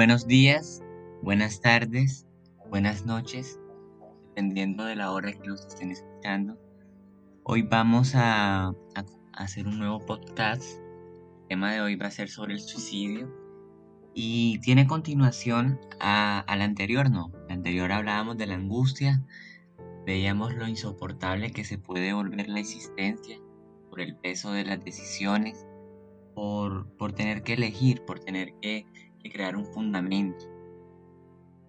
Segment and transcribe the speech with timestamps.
[0.00, 0.82] Buenos días,
[1.20, 2.26] buenas tardes,
[2.70, 3.60] buenas noches,
[4.28, 6.58] dependiendo de la hora que los estén escuchando.
[7.42, 8.72] Hoy vamos a,
[9.34, 10.62] hacer un nuevo podcast.
[11.42, 13.30] El tema de hoy va a ser sobre el suicidio
[14.14, 17.30] y tiene continuación al anterior, ¿no?
[17.48, 19.22] El anterior hablábamos de la angustia,
[20.06, 23.36] veíamos lo insoportable que se puede volver la existencia
[23.90, 25.66] por el peso de las decisiones,
[26.34, 28.86] por tener que elegir, por tener que,
[29.28, 30.46] crear un fundamento.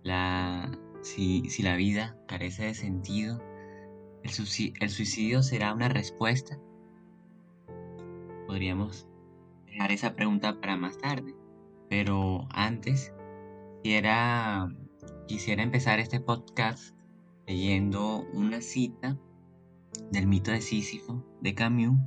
[0.04, 3.42] La, si, si, la vida carece de sentido,
[4.24, 4.32] el,
[4.80, 6.58] el suicidio será una respuesta.
[8.48, 9.08] Podríamos
[9.66, 11.36] dejar esa pregunta para más tarde.
[11.90, 13.14] Pero antes,
[13.84, 14.74] quisiera,
[15.28, 16.96] quisiera empezar este podcast
[17.48, 19.18] leyendo una cita
[20.12, 22.00] del mito de Sísifo de Camus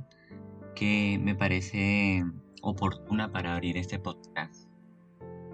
[0.75, 2.23] que me parece
[2.61, 4.64] oportuna para abrir este podcast.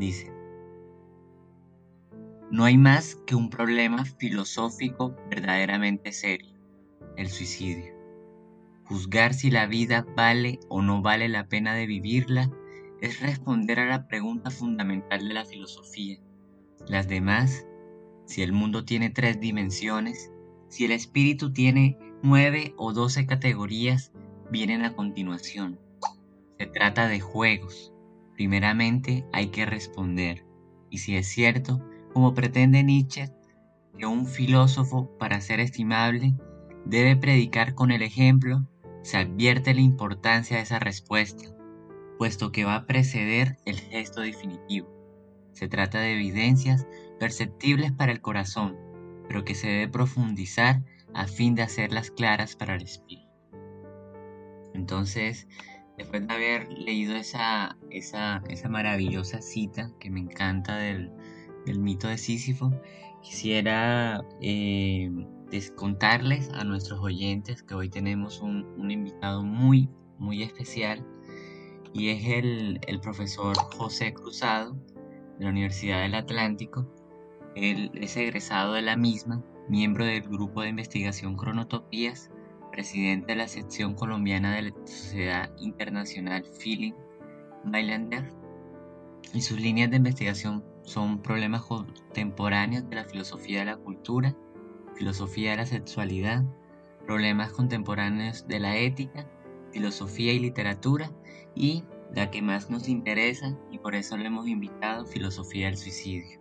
[0.02, 0.34] Dice,
[2.50, 6.56] no hay más que un problema filosófico verdaderamente serio,
[7.18, 7.94] el suicidio.
[8.86, 12.52] Juzgar si la vida vale o no vale la pena de vivirla
[13.00, 16.18] es responder a la pregunta fundamental de la filosofía.
[16.88, 17.68] Las demás,
[18.26, 20.32] si el mundo tiene tres dimensiones,
[20.68, 24.12] si el espíritu tiene nueve o doce categorías,
[24.50, 25.80] vienen a continuación.
[26.58, 27.91] Se trata de juegos.
[28.36, 30.46] Primeramente hay que responder.
[30.90, 33.32] Y si es cierto, como pretende Nietzsche,
[33.98, 36.34] que un filósofo, para ser estimable,
[36.86, 38.68] debe predicar con el ejemplo,
[39.04, 41.44] se advierte la importancia de esa respuesta
[42.22, 44.88] puesto que va a preceder el gesto definitivo.
[45.54, 46.86] Se trata de evidencias
[47.20, 48.78] perceptibles para el corazón,
[49.28, 50.84] pero que se debe profundizar
[51.16, 53.28] a fin de hacerlas claras para el espíritu.
[54.76, 55.48] Entonces,
[56.02, 61.12] después de haber leído esa, esa, esa maravillosa cita que me encanta del,
[61.78, 62.72] mito de Sísifo,
[63.22, 65.12] quisiera eh,
[65.52, 71.06] descontarles a nuestros oyentes que hoy tenemos un, un invitado muy, muy especial
[71.94, 74.76] y es el, profesor José Cruzado
[75.38, 76.88] de la Universidad del Atlántico.
[77.56, 82.32] Él es egresado de la misma, miembro del grupo de investigación Cronotopías,
[82.72, 86.94] presidente de la sección colombiana de la Sociedad Internacional Feeling
[87.64, 88.34] Mailander,
[89.34, 94.36] y sus líneas de investigación son problemas contemporáneos de la filosofía de la cultura,
[94.96, 96.44] filosofía de la sexualidad,
[97.06, 99.28] problemas contemporáneos de la ética,
[99.72, 101.12] filosofía y literatura
[101.56, 101.84] y
[102.14, 106.40] la que más nos interesa y por eso lo hemos invitado, Filosofía del Suicidio.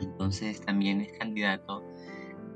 [0.00, 1.82] Entonces también es candidato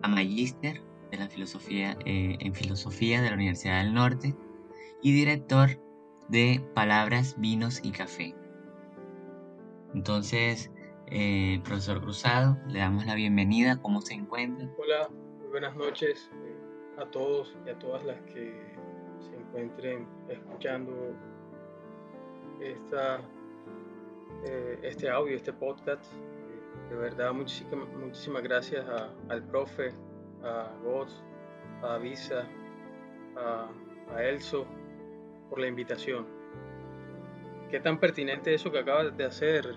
[0.02, 4.34] a magíster de la filosofía, eh, en filosofía de la Universidad del Norte
[5.02, 5.70] y director
[6.28, 8.34] de Palabras, Vinos y Café.
[9.94, 10.70] Entonces,
[11.06, 13.80] eh, profesor Cruzado, le damos la bienvenida.
[13.80, 14.68] ¿Cómo se encuentra?
[14.78, 15.08] Hola,
[15.38, 18.52] muy buenas noches eh, a todos y a todas las que
[19.20, 21.14] se encuentren escuchando
[22.60, 23.20] esta,
[24.82, 26.04] este audio, este podcast.
[26.90, 28.84] De verdad, muchísimas, muchísimas gracias
[29.28, 29.92] al profe,
[30.42, 31.22] a Goz,
[31.82, 32.46] a Visa,
[33.36, 33.68] a,
[34.14, 34.66] a, Elso
[35.50, 36.26] por la invitación.
[37.70, 39.74] Qué tan pertinente eso que acabas de hacer,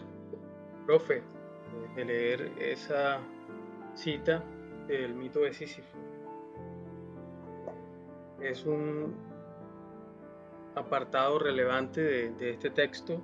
[0.86, 1.24] profe,
[1.96, 3.20] de leer esa
[3.96, 4.44] cita
[4.88, 5.98] del mito de Sísifo.
[8.42, 9.14] Es un,
[10.76, 13.22] apartado relevante de, este texto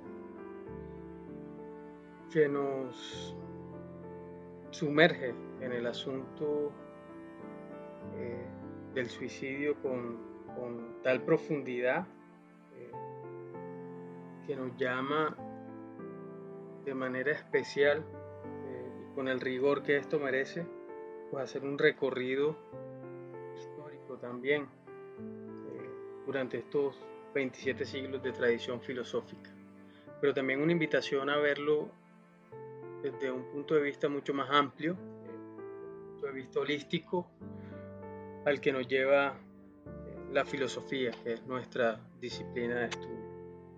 [2.30, 3.34] que nos
[4.70, 6.72] sumerge en el asunto
[8.14, 8.46] eh,
[8.94, 10.24] del suicidio con,
[11.02, 12.06] tal profundidad
[12.74, 12.90] eh,
[14.46, 15.36] que nos llama
[16.84, 20.66] de manera especial eh, y con el rigor que esto merece,
[21.30, 22.56] pues hacer un recorrido
[23.54, 24.66] histórico también
[26.24, 26.96] durante estos
[27.34, 29.50] 27 siglos de tradición filosófica,
[30.20, 31.88] pero también una invitación a verlo
[33.02, 37.26] desde un punto de vista mucho más amplio, un punto de vista holístico,
[38.46, 39.34] al que nos lleva
[39.86, 43.26] eh, la filosofía, que es nuestra disciplina de estudio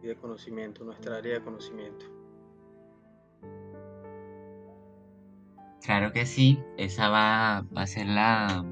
[0.02, 2.06] y de conocimiento, nuestra área de conocimiento.
[5.82, 8.62] Claro que sí, esa va, a ser la,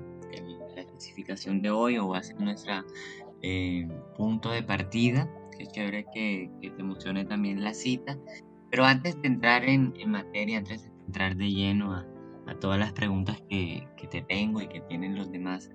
[0.75, 2.84] la especificación de hoy o va a ser nuestra
[3.43, 5.31] eh, punto de partida.
[5.56, 8.19] Qué chévere que, que, te emocione también la cita.
[8.70, 12.06] Pero antes de entrar en, en materia, antes de entrar de lleno a,
[12.46, 15.70] a todas las preguntas que, que, te tengo y que tienen los demás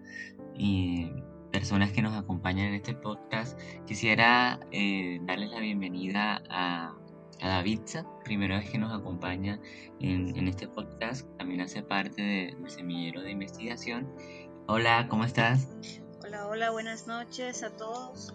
[0.58, 1.12] eh,
[1.52, 6.96] personas que nos acompañan en este podcast, quisiera eh, darles la bienvenida a,
[7.42, 9.60] a Davidza, primera vez que nos acompaña
[10.00, 14.10] en, este podcast, también hace parte del semillero de investigación.
[14.68, 15.68] Hola, ¿cómo estás?
[16.24, 18.34] Hola, hola, buenas noches a todos.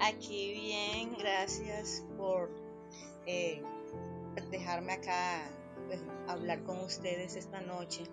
[0.00, 2.50] Aquí bien, gracias por
[3.26, 3.62] eh,
[4.50, 5.42] dejarme acá
[5.90, 8.04] pues, hablar con ustedes esta noche.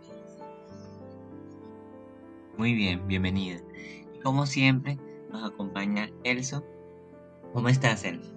[2.57, 3.62] Muy bien, bienvenida.
[4.24, 4.97] Como siempre,
[5.29, 6.63] nos acompaña Elso.
[7.53, 8.33] ¿Cómo estás, Elso?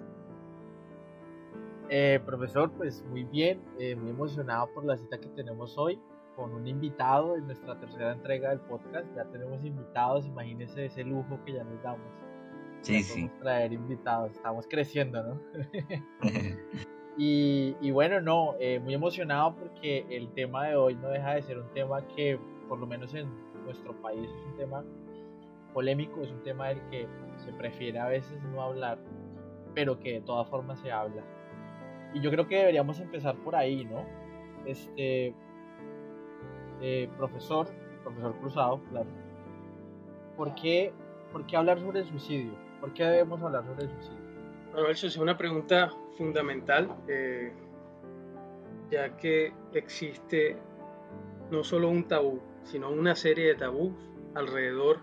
[1.89, 5.99] Eh, profesor, pues muy bien, eh, muy emocionado por la cita que tenemos hoy
[6.35, 9.07] con un invitado en nuestra tercera entrega del podcast.
[9.15, 12.07] Ya tenemos invitados, imagínense ese lujo que ya nos damos.
[12.81, 13.27] Sí, sí.
[13.39, 15.41] Traer invitados, estamos creciendo, ¿no?
[17.23, 21.59] y, bueno, no, eh, muy emocionado porque el tema de hoy no deja de ser
[21.59, 23.29] un tema que, por lo menos en
[23.63, 24.83] nuestro país, es un tema
[25.71, 27.07] polémico, es un tema del que
[27.37, 28.97] se prefiere a veces no hablar,
[29.75, 31.23] pero que de todas formas se habla.
[32.15, 34.03] Y yo creo que deberíamos empezar por ahí, ¿no?
[34.65, 35.35] Este,
[36.81, 37.67] eh, profesor,
[38.01, 39.09] profesor Cruzado, claro.
[40.35, 40.91] ¿Por qué,
[41.31, 42.53] ¿Por qué hablar sobre el suicidio?
[42.79, 44.20] ¿Por qué debemos hablar sobre el suicidio?
[44.71, 47.51] Bueno, eso es una pregunta fundamental, eh,
[48.89, 50.57] ya que existe
[51.49, 53.93] no solo un tabú, sino una serie de tabús
[54.35, 54.99] alrededor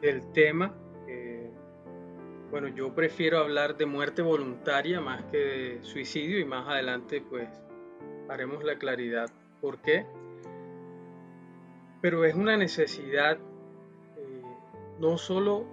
[0.00, 0.74] del tema
[2.54, 7.48] bueno, yo prefiero hablar de muerte voluntaria más que de suicidio y más adelante pues
[8.28, 9.28] haremos la claridad
[9.60, 10.06] por qué.
[12.00, 13.38] Pero es una necesidad
[14.16, 14.42] eh,
[15.00, 15.66] no solo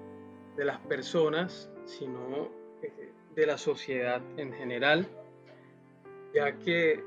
[0.58, 2.52] de las personas, sino eh,
[3.36, 5.08] de la sociedad en general,
[6.34, 7.02] ya que eh,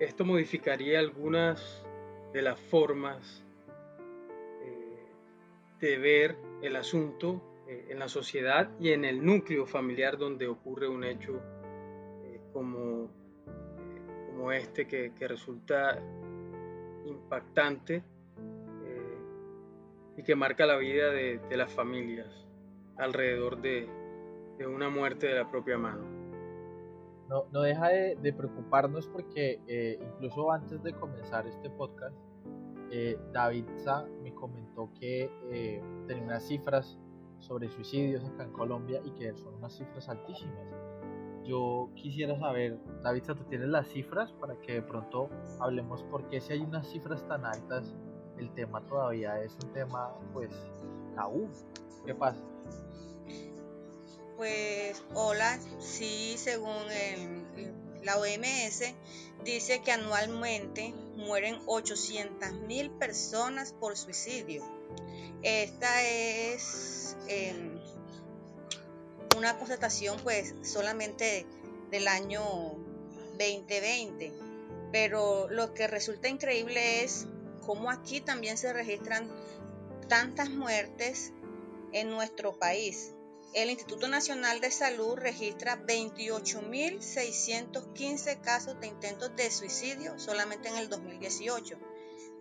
[0.00, 1.84] esto modificaría algunas
[2.32, 3.44] de las formas
[5.84, 10.88] de ver el asunto eh, en la sociedad y en el núcleo familiar donde ocurre
[10.88, 11.42] un hecho
[12.24, 16.00] eh, como, eh, como este que, resulta
[17.04, 18.02] impactante
[20.16, 22.46] y que marca la vida de, las familias
[22.96, 23.88] alrededor de,
[24.66, 26.02] una muerte de la propia mano.
[27.28, 32.16] No, no deja de, preocuparnos porque incluso antes de comenzar este podcast,
[33.32, 33.64] David
[34.22, 35.30] me comentó que
[36.06, 36.98] tenía unas cifras
[37.38, 40.66] sobre suicidios acá en Colombia y que son unas cifras altísimas.
[41.44, 45.28] Yo quisiera saber, David, ¿tú tienes las cifras para que de pronto
[45.60, 47.94] hablemos por qué si hay unas cifras tan altas,
[48.38, 50.50] el tema todavía es un tema, pues,
[51.14, 51.50] tabú?
[52.06, 52.42] ¿Qué pasa?
[54.36, 56.74] Pues, hola, sí, según
[58.02, 58.82] la OMS,
[59.44, 64.64] dice que anualmente mueren 800.000 personas por suicidio.
[65.42, 67.78] Esta es em,
[69.36, 71.46] una constatación pues solamente
[71.90, 72.42] del año
[73.38, 74.32] 2020,
[74.90, 77.26] pero lo que resulta increíble es
[77.64, 79.28] cómo aquí también se registran
[80.08, 81.32] tantas muertes
[81.92, 83.13] en nuestro país.
[83.54, 90.88] El Instituto Nacional de Salud registra 28.615 casos de intentos de suicidio solamente en el
[90.88, 91.78] 2018,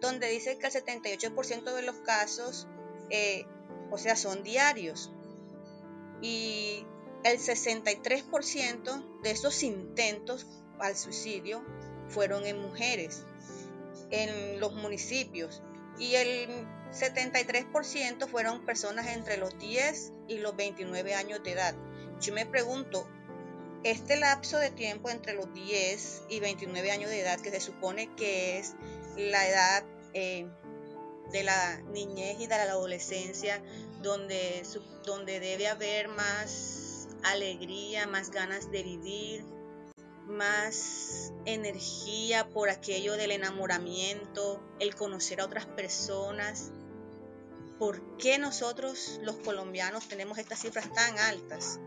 [0.01, 2.67] donde dice que el 78% de los casos
[3.09, 3.45] eh,
[3.93, 5.11] o sea, son diarios.
[6.21, 6.85] Y
[7.23, 10.47] el 63% de esos intentos
[10.79, 11.63] al suicidio
[12.09, 13.23] fueron en mujeres,
[14.09, 15.61] en los municipios.
[15.97, 21.75] Y el 73% fueron personas entre los 10 y los 29 años de edad.
[22.19, 23.07] Yo me pregunto,
[23.83, 28.13] este lapso de tiempo entre los 10 y 29 años de edad, que se supone
[28.15, 28.75] que es
[29.17, 29.83] la edad
[30.13, 30.47] eh,
[31.31, 33.61] de la niñez y de la adolescencia,
[34.01, 34.63] donde,
[35.05, 39.45] donde debe haber más alegría, más ganas de vivir,
[40.27, 46.71] más energía por aquello del enamoramiento, el conocer a otras personas.
[47.79, 51.79] ¿Por qué nosotros los colombianos tenemos estas cifras tan altas?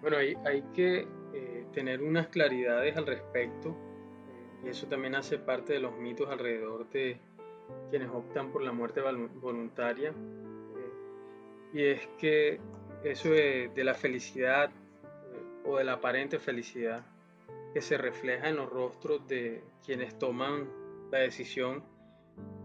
[0.00, 5.74] Bueno, hay, que eh, tener unas claridades al respecto eh, y eso también hace parte
[5.74, 7.20] de los mitos alrededor de,
[7.90, 9.00] quienes optan por la muerte
[9.40, 10.10] voluntaria.
[10.10, 12.60] Eh, y es que
[13.04, 14.70] eso de, la felicidad
[15.64, 17.04] o de la aparente felicidad
[17.72, 20.68] que se refleja en los rostros de quienes toman
[21.10, 21.84] la decisión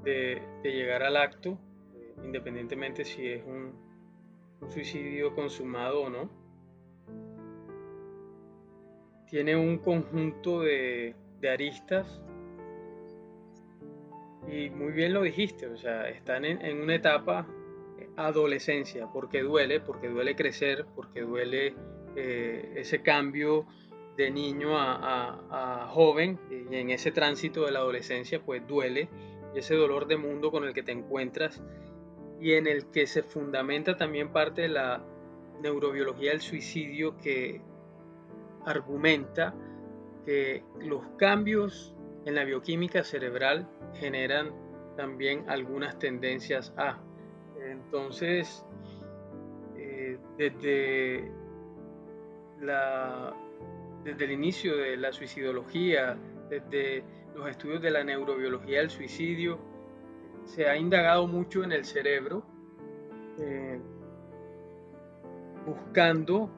[0.03, 1.57] de, llegar al acto,
[1.95, 3.87] eh, independientemente si es un,
[4.69, 6.29] suicidio consumado o no,
[9.29, 11.15] tiene un conjunto de,
[11.47, 12.21] aristas.
[14.47, 17.47] Y muy bien lo dijiste, o sea, están en, una etapa
[17.99, 21.75] eh, adolescencia, porque duele, porque duele crecer, porque duele
[22.15, 23.67] eh, ese cambio
[24.17, 29.09] de niño a, joven y en ese tránsito de la adolescencia pues duele
[29.55, 31.61] y ese dolor de mundo con el que te encuentras
[32.39, 35.03] y en el que se fundamenta también parte de la
[35.61, 37.61] neurobiología del suicidio que
[38.65, 39.55] argumenta
[40.25, 41.95] que los cambios
[42.25, 44.51] en la bioquímica cerebral generan
[44.97, 46.99] también algunas tendencias a.
[47.63, 48.65] Entonces,
[49.77, 51.31] eh, desde,
[52.59, 53.33] la,
[54.07, 56.17] desde el inicio de la suicidología,
[56.49, 57.03] desde
[57.35, 59.59] los estudios de la neurobiología del suicidio,
[60.45, 62.45] se ha indagado mucho en el cerebro,
[63.37, 63.81] eh,
[65.65, 66.49] buscando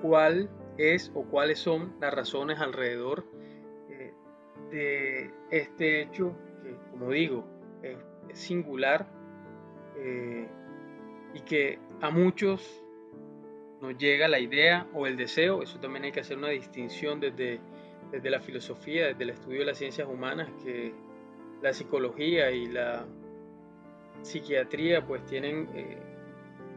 [0.00, 0.48] cuál
[0.78, 3.24] es o cuáles son las razones alrededor
[3.90, 4.12] eh,
[4.70, 7.44] de este hecho que, como digo,
[7.82, 7.98] es,
[8.38, 9.08] singular
[9.96, 10.46] eh,
[11.34, 12.84] y que a muchos
[13.80, 17.60] nos llega la idea o el deseo, eso también hay que hacer una distinción desde,
[18.10, 20.94] desde la filosofía, desde el estudio de las ciencias humanas, que
[21.62, 23.06] la psicología y la
[24.22, 25.98] psiquiatría pues tienen eh,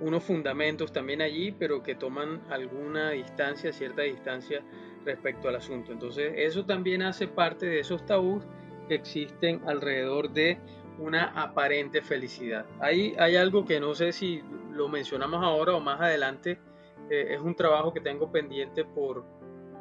[0.01, 4.61] unos fundamentos también allí, pero que toman alguna distancia, cierta distancia
[5.05, 5.91] respecto al asunto.
[5.91, 8.43] Entonces, eso también hace parte de esos tabús
[8.87, 10.59] que existen alrededor de
[10.97, 12.65] una aparente felicidad.
[12.79, 16.59] Ahí hay algo que no sé si lo mencionamos ahora o más adelante,
[17.09, 19.25] eh, es un trabajo que tengo pendiente por,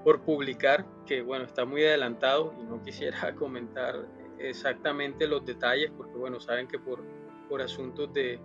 [0.05, 4.07] por publicar, que bueno, está muy adelantado y no quisiera comentar
[4.39, 7.03] exactamente los detalles, porque bueno, saben que por,
[7.49, 8.41] por asuntos de,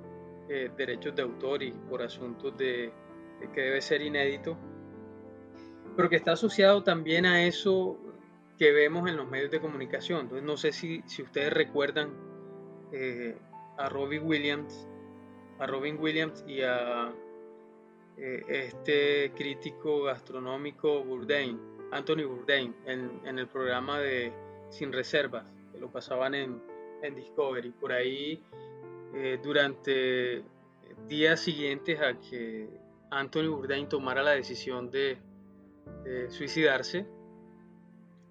[0.50, 2.92] eh, derechos de autor y por asuntos de,
[3.54, 4.58] que debe ser inédito,
[5.96, 7.98] pero que está asociado también a eso
[8.58, 10.22] que vemos en los medios de comunicación.
[10.22, 12.10] Entonces no sé si, si ustedes recuerdan
[12.92, 13.38] eh,
[13.78, 14.88] a Robin Williams,
[15.60, 17.14] a Robin Williams y a
[18.18, 21.60] eh, este crítico gastronómico Bourdain,
[21.92, 24.32] Anthony Bourdain, en, en, el programa de
[24.70, 26.62] Sin Reservas, que lo pasaban en,
[27.02, 27.72] en Discovery.
[27.72, 28.42] Por ahí
[29.14, 30.44] eh, durante
[31.08, 32.68] días siguientes a que
[33.12, 35.18] Anthony Bourdain tomara la decisión de,
[36.30, 37.06] suicidarse,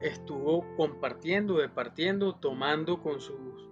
[0.01, 3.69] estuvo compartiendo, departiendo, tomando con sus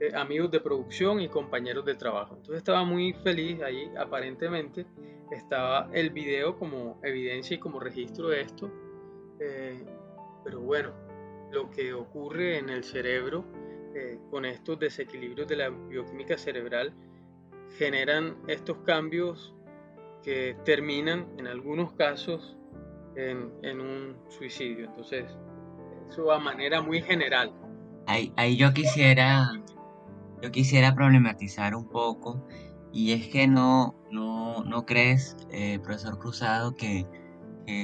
[0.00, 2.34] eh, amigos de producción y compañeros de trabajo.
[2.36, 4.86] Entonces estaba muy feliz ahí, aparentemente
[5.30, 8.70] estaba el video como evidencia y como registro de esto.
[9.38, 9.84] Eh,
[10.42, 10.92] pero bueno,
[11.52, 13.44] lo que ocurre en el cerebro
[13.94, 16.94] eh, con estos desequilibrios de la bioquímica cerebral
[17.76, 19.54] generan estos cambios
[20.22, 22.56] que terminan en algunos casos
[23.16, 24.86] en, un suicidio.
[24.86, 25.26] Entonces,
[26.08, 27.52] eso a manera muy general.
[28.06, 29.52] Ahí, ahí yo quisiera
[30.42, 32.46] yo quisiera problematizar un poco
[32.92, 37.06] y es que no, no, no crees, eh, profesor Cruzado, que,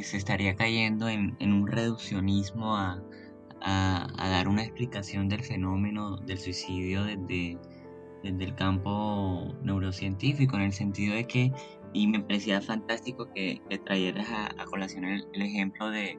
[0.02, 3.00] se estaría cayendo en, un reduccionismo a,
[3.60, 7.56] a, dar una explicación del fenómeno del suicidio desde,
[8.24, 11.52] desde el campo neurocientífico, en el sentido de que,
[11.92, 16.18] y me parecía fantástico que, que trajeras a, colación el, ejemplo de,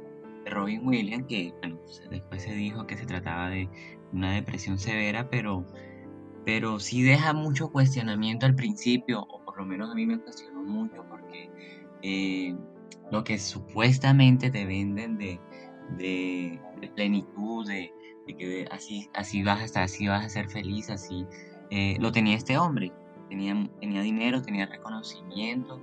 [0.49, 1.77] Robin Williams, que bueno,
[2.09, 3.67] después se dijo que se trataba de
[4.13, 5.65] una depresión severa, pero,
[6.47, 10.63] pero sí deja mucho cuestionamiento al principio, o por lo menos a mí me cuestionó
[10.63, 11.51] mucho, porque
[12.01, 12.55] eh,
[13.11, 15.41] lo que supuestamente te venden de,
[15.97, 16.57] de,
[16.95, 17.91] plenitud, de,
[18.27, 21.25] que así, así vas a estar, así vas a ser feliz, así.
[21.69, 22.93] Eh, lo tenía este hombre,
[23.27, 25.81] tenía, tenía dinero, tenía reconocimiento,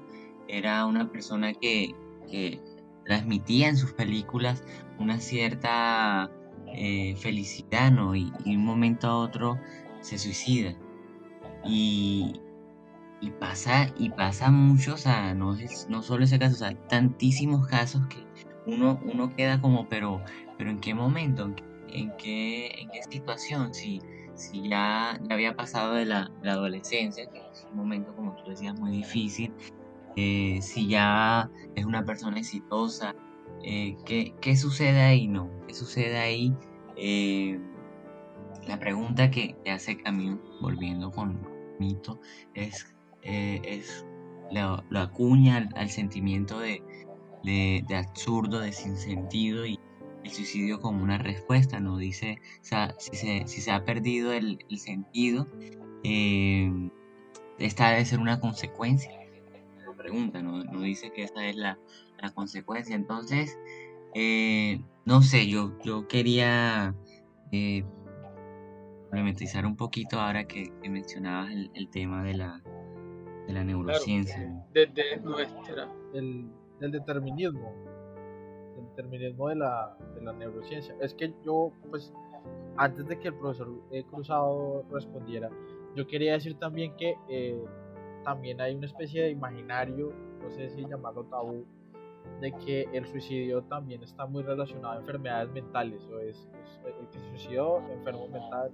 [0.49, 1.95] era una persona que,
[2.31, 2.59] que
[3.05, 4.65] transmitía en sus películas
[4.99, 6.31] una cierta
[6.77, 8.17] eh, felicidad, ¿no?
[8.17, 9.61] Y, de un momento a otro
[10.05, 10.75] se suicida.
[11.65, 12.41] Y,
[13.21, 15.57] y pasa, y pasa mucho, o sea, no,
[15.89, 18.19] no solo ese caso, o sea, tantísimos casos que
[18.67, 20.23] uno, uno queda como, pero,
[20.59, 21.51] pero ¿en qué momento?
[21.89, 23.73] ¿En qué, en qué situación?
[23.73, 24.01] Si,
[24.35, 28.79] si ya, ya había pasado de la, adolescencia, que es un momento, como tú decías,
[28.79, 29.53] muy difícil,
[30.17, 33.15] eh, si ya es una persona exitosa,
[33.63, 35.29] eh, ¿qué, ¿qué, sucede ahí?
[35.29, 36.55] No, ¿qué sucede ahí?
[36.97, 37.59] Eh,
[38.67, 41.47] la pregunta que hace Camilo, volviendo con
[41.79, 42.21] Mito,
[42.55, 44.07] es, es
[44.53, 46.83] lo, acuña al sentimiento de,
[47.43, 49.79] de, absurdo, de sinsentido y
[50.23, 51.99] el suicidio como una respuesta, ¿no?
[51.99, 52.41] Dice,
[52.99, 55.47] si se, ha perdido el, sentido,
[56.03, 56.91] eh,
[57.59, 59.13] esta debe ser una consecuencia.
[59.85, 60.63] Lo pregunta, ¿no?
[60.81, 61.79] dice que esta es la,
[62.35, 62.97] consecuencia.
[62.97, 63.59] Entonces,
[64.15, 66.95] eh, no sé, yo, yo quería
[67.53, 67.85] eh,
[69.15, 72.61] problematizar un poquito ahora que, mencionabas el, tema de la,
[73.47, 74.53] de la neurociencia.
[74.73, 77.73] desde nuestra, el determinismo.
[78.77, 80.97] determinismo de la, de la neurociencia.
[81.01, 82.13] Es que yo, pues,
[82.77, 85.49] antes de que el profesor eh, Cruzado respondiera,
[85.95, 87.65] yo quería decir también que eh,
[88.25, 91.65] también hay una especie de imaginario, no sé si llamarlo tabú,
[92.41, 96.49] de que el suicidio también está muy relacionado a enfermedades mentales, o es,
[96.85, 98.71] el que se suicidó, enfermo mental,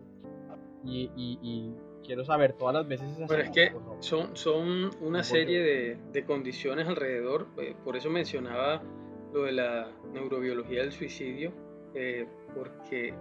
[0.85, 5.61] y, y, quiero saber todas las veces es Pero es que son, son una serie
[5.63, 8.83] de, de, condiciones alrededor, eh, por eso mencionaba
[9.33, 11.53] lo de la neurobiología del suicidio,
[11.95, 13.15] eh, porque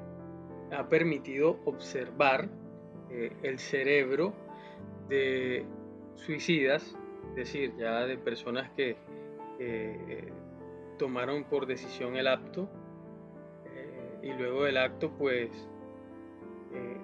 [0.71, 2.49] ha permitido observar
[3.09, 4.33] eh, el cerebro
[5.07, 5.65] de
[6.15, 6.95] suicidas,
[7.29, 8.97] es decir, ya de personas que
[9.59, 10.31] eh,
[10.97, 12.69] tomaron por decisión el acto
[14.21, 15.49] y luego del acto pues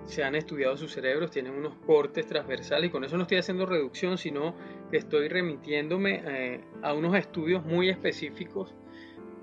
[0.04, 3.66] se han estudiado sus cerebros, tienen unos cortes transversales y con eso no estoy haciendo
[3.66, 4.54] reducción, sino
[4.92, 8.76] que estoy remitiéndome a unos estudios muy específicos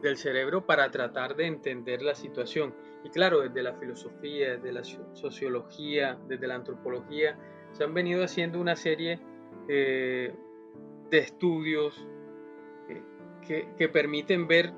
[0.02, 2.74] del cerebro para tratar de entender la situación.
[3.04, 7.38] Y claro, desde la filosofía, desde la sociología, desde la antropología,
[7.72, 9.20] se han venido haciendo una serie
[9.68, 10.34] eh,
[11.10, 12.06] de estudios
[13.48, 14.72] eh, que, permiten ver,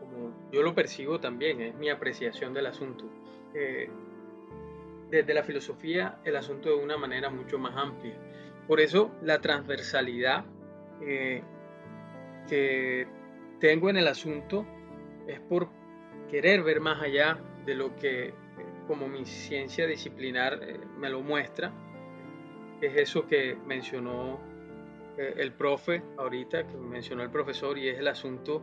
[0.00, 3.04] como yo lo percibo también, es mi apreciación del asunto,
[3.54, 3.90] eh,
[5.10, 8.14] desde la filosofía el asunto de una manera mucho más amplia.
[8.66, 10.44] Por eso la transversalidad
[11.00, 11.42] que
[13.60, 14.66] tengo en el asunto
[15.26, 15.70] es por
[16.28, 18.34] querer ver más allá de lo que
[18.88, 21.72] como mi ciencia disciplinar eh, me lo muestra.
[22.80, 24.38] Es eso que mencionó eh,
[25.18, 28.62] el profe ahorita, que mencionó el profesor, y es el asunto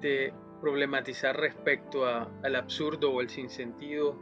[0.00, 4.16] de problematizar respecto al absurdo o el sinsentido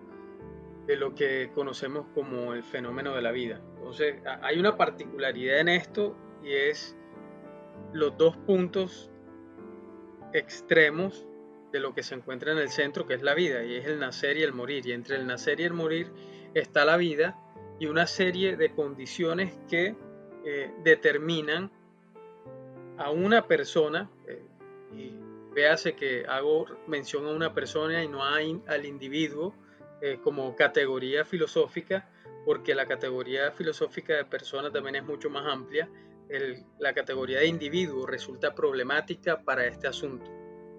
[0.86, 3.60] de lo que conocemos como el fenómeno de la vida.
[3.76, 6.96] Entonces, hay una particularidad en esto y es
[7.92, 9.10] los dos puntos
[10.32, 11.26] extremos
[11.72, 14.00] de lo que se encuentra en el centro, que es la vida, y es el
[14.00, 14.86] nacer y el morir.
[14.86, 16.12] Y entre el nacer y el morir
[16.54, 17.38] está la vida
[17.78, 19.94] y una serie de condiciones que
[20.44, 21.70] eh, determinan
[22.98, 24.42] a una persona, eh,
[24.92, 25.12] y
[25.54, 29.54] véase que hago mención a una persona y no al individuo
[30.02, 32.08] eh, como categoría filosófica,
[32.44, 35.88] porque la categoría filosófica de persona también es mucho más amplia
[36.78, 40.30] la categoría de individuo resulta problemática para este asunto,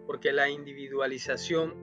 [0.08, 1.74] porque la individualización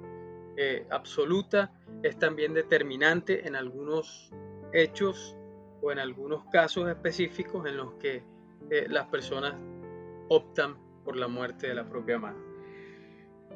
[0.57, 4.31] eh, absoluta es también determinante en algunos
[4.73, 5.37] hechos
[5.81, 8.23] o en algunos casos específicos en los que
[8.71, 9.55] eh, las personas
[10.29, 12.49] optan por la muerte de la propia madre.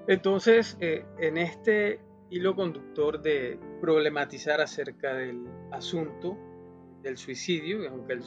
[0.07, 6.39] Entonces, eh, en este hilo conductor de problematizar acerca del asunto
[7.03, 8.23] del suicidio, aunque el,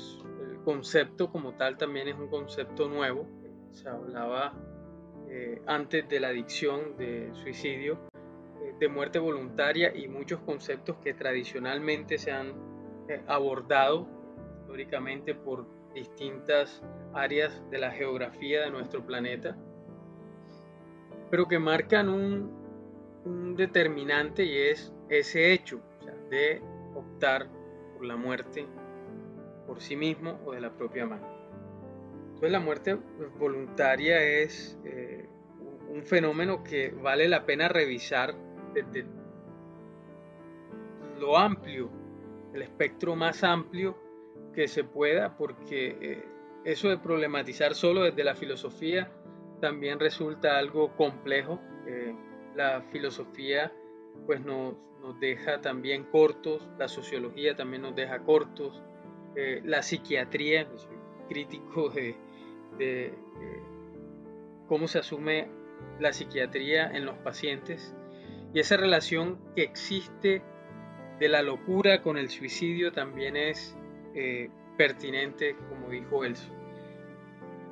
[0.63, 3.27] concepto como tal también es un concepto nuevo.
[3.71, 4.53] Se hablaba
[5.29, 7.99] eh, antes de la adicción, de suicidio,
[8.63, 12.74] eh, de muerte voluntaria y muchos conceptos que tradicionalmente se han
[13.27, 14.07] abordado
[14.61, 19.55] históricamente por distintas áreas de la geografía de nuestro planeta,
[21.29, 22.65] pero que marcan un,
[23.55, 25.81] determinante y es ese hecho
[26.29, 26.61] de
[26.93, 27.47] optar
[27.93, 28.67] por la muerte
[29.65, 31.27] por sí mismo o de la propia mano.
[32.25, 32.99] Entonces la muerte
[33.39, 35.27] voluntaria es eh,
[35.89, 38.35] un fenómeno que vale la pena revisar
[38.73, 39.05] desde
[41.19, 41.89] lo amplio,
[42.55, 43.97] el espectro más amplio
[44.53, 46.25] que se pueda, porque eh,
[46.63, 49.11] eso de problematizar solo desde la filosofía
[49.59, 51.59] también resulta algo complejo.
[51.85, 52.15] Eh,
[52.55, 53.73] la filosofía
[54.25, 58.81] pues nos, nos deja también cortos, la sociología también nos deja cortos,
[59.35, 60.65] eh, la psiquiatría,
[61.27, 62.15] crítico de,
[62.77, 63.13] de
[64.67, 65.49] cómo se asume
[65.99, 67.93] la psiquiatría en los pacientes
[68.53, 70.41] y esa relación que existe
[71.19, 73.75] de la locura con el suicidio también es
[74.13, 76.51] eh, pertinente, como dijo Elso.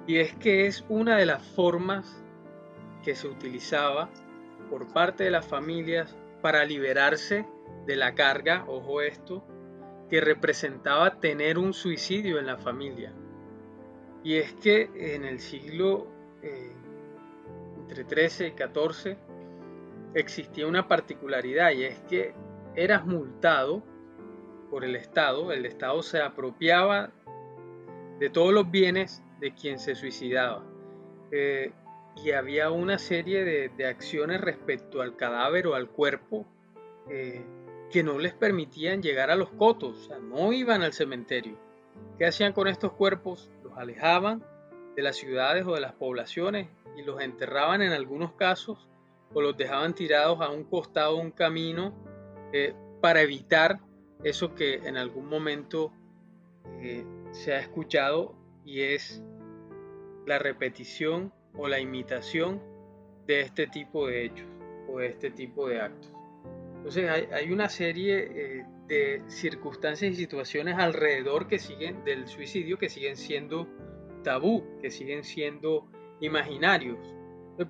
[0.08, 2.24] Y es que es una de las formas
[3.04, 4.10] que se utilizaba
[4.70, 7.46] por parte de las familias para liberarse
[7.86, 9.46] de la carga, ojo esto,
[10.10, 13.14] que representaba tener un suicidio en la familia.
[14.24, 16.08] Y es que en el siglo
[16.42, 16.72] eh,
[17.78, 19.18] entre 13 y 14
[20.14, 22.34] existía una particularidad y es que
[22.76, 23.84] eras multado
[24.70, 27.12] por el Estado, el Estado se apropiaba
[28.20, 30.64] de todos los bienes de quien se suicidaba.
[31.32, 31.72] Eh,
[32.24, 36.46] y había una serie de, acciones respecto al cadáver o al cuerpo
[37.10, 37.44] eh,
[37.92, 41.58] que no les permitían llegar a los cotos, o sea, no iban al cementerio.
[42.18, 43.52] ¿Qué hacían con estos cuerpos?
[43.64, 44.44] Los alejaban
[44.96, 48.88] de las ciudades o de las poblaciones y los enterraban en algunos casos
[49.34, 51.94] o los dejaban tirados a un costado de un camino
[52.54, 53.80] eh, para evitar
[54.24, 55.92] eso que en algún momento
[56.82, 59.24] eh, se ha escuchado y es
[60.28, 62.62] la repetición o la imitación
[63.26, 64.48] de este tipo de hechos
[64.88, 66.14] o de este tipo de actos.
[66.78, 72.90] Entonces hay, una serie eh, de circunstancias y situaciones alrededor que siguen del suicidio que
[72.90, 73.68] siguen siendo
[74.24, 75.88] tabú, que siguen siendo
[76.22, 77.00] imaginarios.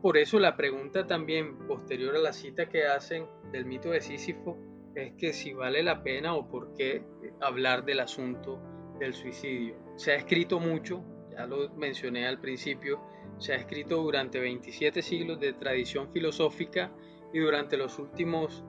[0.01, 4.57] por eso la pregunta también posterior a la cita que hacen del mito de Sísifo
[4.95, 7.03] es que si vale la pena o por qué
[7.41, 8.59] hablar del asunto
[8.99, 9.75] del suicidio.
[9.95, 13.01] Se ha escrito mucho, ya lo mencioné al principio,
[13.37, 16.91] se ha escrito durante 27 siglos de tradición filosófica
[17.33, 18.63] y durante los últimos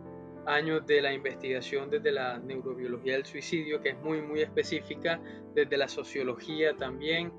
[0.47, 5.21] años de la investigación desde la neurobiología del suicidio, que es muy, muy específica,
[5.55, 7.33] desde la sociología también,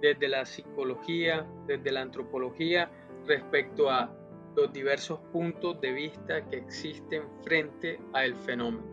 [0.00, 2.90] desde la psicología, desde la antropología,
[3.26, 4.14] respecto a
[4.56, 8.84] los diversos puntos de vista que existen frente al fenómeno.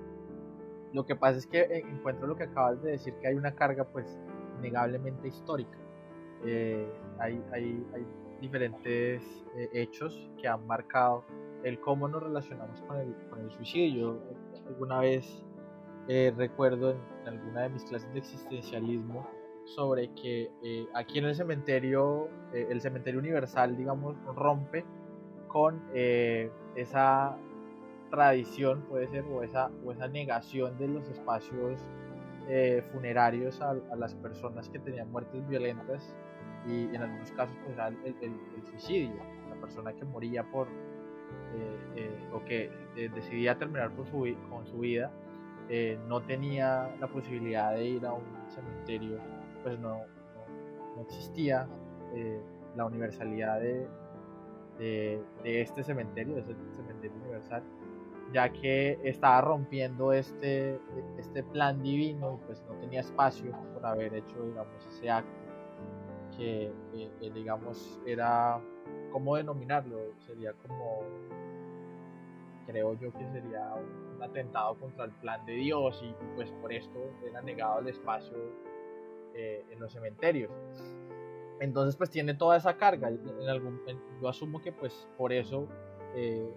[0.92, 3.56] Lo que pasa es que eh, encuentro lo que acabas de decir, que hay una
[3.56, 4.20] carga pues
[4.60, 5.78] innegablemente histórica.
[6.46, 6.88] Eh,
[7.20, 8.06] hay, hay, hay,
[8.42, 9.24] diferentes
[9.56, 11.24] eh, hechos que han marcado
[11.64, 14.22] el cómo nos relacionamos con el, con el suicidio.
[14.68, 15.44] Alguna vez
[16.10, 16.98] eh, recuerdo en,
[17.28, 19.26] alguna de mis clases de existencialismo
[19.64, 24.84] sobre que eh, aquí en el cementerio, eh, el cementerio universal, digamos, rompe
[25.54, 25.82] con
[26.76, 27.38] esa
[28.12, 31.80] tradición, puede ser, o esa, o esa negación de los espacios
[32.92, 36.14] funerarios a, las personas que tenían muertes violentas
[36.68, 39.16] y en algunos casos pues el, el suicidio,
[39.50, 40.68] la persona que moría por,
[41.56, 45.12] eh, eh, o que eh, decidía terminar con su, con su vida,
[46.08, 49.18] no tenía la posibilidad de ir a un cementerio,
[49.64, 50.02] pues no,
[50.96, 51.68] no, existía
[52.76, 53.88] la universalidad de,
[54.78, 57.64] de, este cementerio, de este cementerio universal,
[58.34, 60.80] ya que estaba rompiendo este,
[61.18, 65.44] este plan divino y pues no tenía espacio por haber hecho, digamos, ese acto
[66.38, 66.72] que,
[67.34, 68.60] digamos, era,
[69.12, 70.00] ¿cómo denominarlo?
[70.26, 71.04] Sería como
[72.66, 76.98] creo yo que sería un, atentado contra el plan de Dios y, pues por esto
[77.28, 78.38] era negado el espacio
[79.34, 80.50] eh, en los cementerios.
[81.64, 83.08] Entonces pues tiene toda esa carga.
[83.08, 83.80] En algún,
[84.22, 85.70] yo asumo que pues por eso
[86.14, 86.54] eh,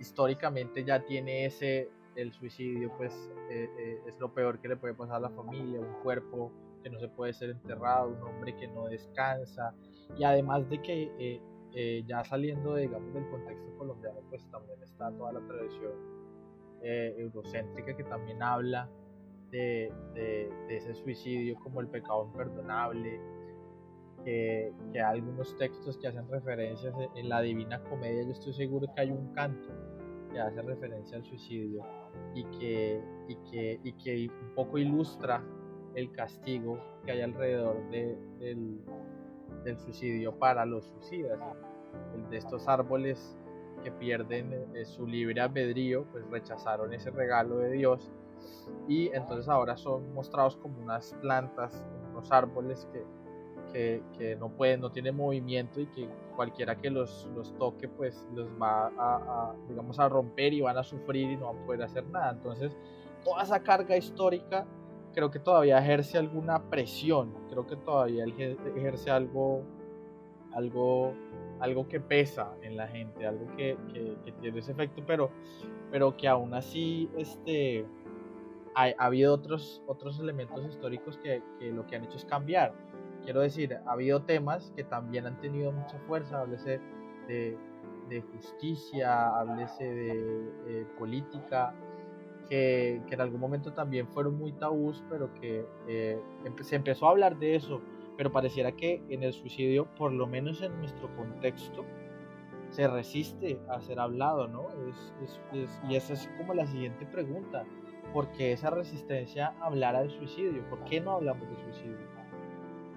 [0.00, 3.14] históricamente ya tiene ese, el suicidio pues
[3.50, 6.50] eh, es lo peor que le puede pasar a la familia, un cuerpo
[6.82, 9.74] que no se puede ser enterrado, un hombre que no descansa
[10.18, 11.40] y además de que
[11.72, 15.92] eh, ya saliendo digamos del contexto colombiano pues también está toda la tradición
[16.82, 18.88] eh, eurocéntrica que también habla
[19.52, 23.39] de, de, ese suicidio como el pecado imperdonable
[24.24, 29.00] que, que, algunos textos que hacen referencias en la Divina Comedia yo estoy seguro que
[29.02, 29.68] hay un canto
[30.32, 31.84] que hace referencia al suicidio
[32.34, 35.42] y que, y que, y que un poco ilustra
[35.94, 38.80] el castigo que hay alrededor de, del,
[39.64, 41.38] del suicidio para los suicidas.
[42.14, 43.36] El de estos árboles
[43.82, 48.12] que pierden eh, su libre albedrío, pues rechazaron ese regalo de Dios
[48.88, 53.04] y entonces ahora son mostrados como unas plantas, unos árboles que,
[53.72, 58.26] que, que no pueden, no tienen movimiento y que cualquiera que los, los toque pues
[58.34, 61.66] los va a, a, digamos, a romper y van a sufrir y no van a
[61.66, 62.30] poder hacer nada.
[62.30, 62.76] Entonces
[63.24, 64.66] toda esa carga histórica
[65.12, 69.62] creo que todavía ejerce alguna presión, creo que todavía ejerce algo,
[70.52, 71.14] algo,
[71.58, 75.30] algo que pesa en la gente, algo que, que, tiene ese efecto, pero,
[75.90, 77.84] pero que aún así este,
[78.74, 82.72] ha, ha habido otros, otros elementos históricos que, que, lo que han hecho es cambiar.
[83.24, 86.80] Quiero decir, ha habido temas que también han tenido mucha fuerza, háblese
[87.28, 87.56] de,
[88.32, 91.74] justicia, háblese de eh, política,
[92.48, 96.20] que, en algún momento también fueron muy tabús, pero que eh,
[96.62, 97.80] se empezó a hablar de eso,
[98.16, 101.84] pero pareciera que en el suicidio, por lo menos en nuestro contexto,
[102.70, 104.66] se resiste a ser hablado, ¿no?
[105.88, 107.64] y esa es como la siguiente pregunta,
[108.12, 110.68] ¿por qué esa resistencia a hablar del suicidio?
[110.68, 112.19] ¿Por qué no hablamos de suicidio?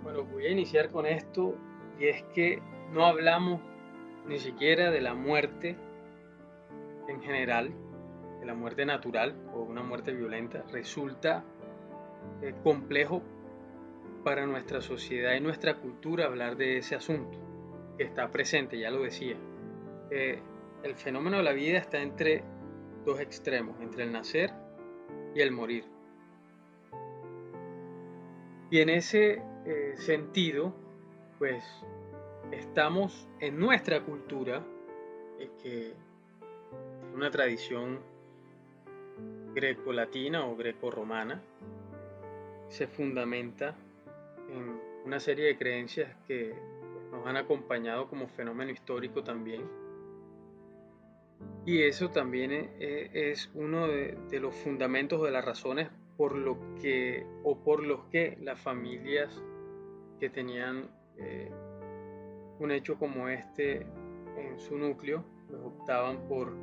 [0.03, 1.55] Bueno, voy a iniciar con esto,
[1.97, 2.61] y es que
[2.91, 3.61] no hablamos
[4.27, 5.77] ni siquiera de la muerte
[7.07, 7.73] en general,
[8.43, 11.45] la muerte natural o una muerte violenta resulta
[12.41, 13.21] eh, complejo
[14.25, 17.39] para nuestra sociedad y nuestra cultura hablar de ese asunto
[17.97, 19.37] que está presente, ya lo decía.
[20.11, 20.41] Eh,
[20.83, 22.43] el fenómeno de la vida está entre
[23.05, 24.51] dos extremos, entre el nacer
[25.33, 25.85] y el morir.
[28.69, 30.73] Y en ese eh, sentido,
[31.39, 31.63] pues
[32.51, 34.63] estamos en nuestra cultura
[35.61, 35.93] que es
[37.13, 37.99] una tradición
[39.53, 41.41] greco-latina o greco-romana,
[42.69, 43.75] se fundamenta
[44.49, 46.55] en una serie de creencias que
[47.11, 49.61] nos han acompañado como fenómeno histórico también.
[51.65, 57.57] Y eso también es uno de, los fundamentos de las razones por lo que o
[57.63, 59.41] por los que las familias
[60.23, 61.51] que tenían eh,
[62.57, 63.85] un hecho como este
[64.37, 66.53] en su núcleo pues optaban por,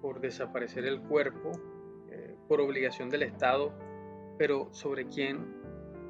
[0.00, 1.52] por desaparecer el cuerpo
[2.10, 3.72] eh, por obligación del Estado,
[4.38, 5.54] pero sobre quién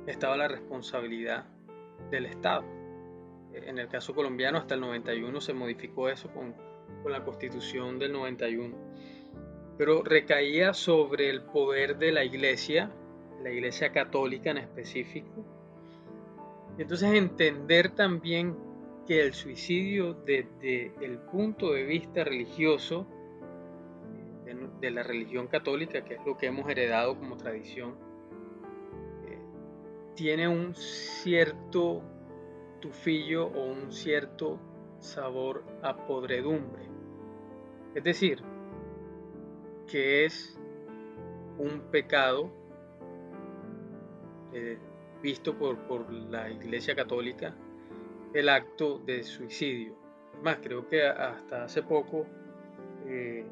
[0.06, 1.44] estaba la responsabilidad
[2.10, 2.64] del Estado.
[3.52, 6.54] En el caso colombiano hasta el 91 se modificó eso con,
[7.02, 8.74] con la constitución del 91,
[9.76, 12.90] pero recaía sobre el poder de la iglesia,
[13.42, 15.61] la iglesia católica en específico.
[16.78, 18.56] Entonces entender también
[19.06, 23.06] que el suicidio desde el punto de vista religioso,
[24.44, 27.94] de, de la religión católica, que es lo que hemos heredado como tradición,
[30.14, 32.02] tiene un cierto
[32.80, 34.58] tufillo o un cierto
[34.98, 36.82] sabor a podredumbre.
[37.94, 38.42] Es decir,
[39.86, 40.58] que es
[41.58, 42.50] un pecado
[44.52, 44.78] eh,
[45.22, 47.54] visto por, la Iglesia Católica
[48.34, 49.94] el acto de suicidio.
[50.42, 52.26] Más, creo que hasta hace poco,
[53.06, 53.46] eh,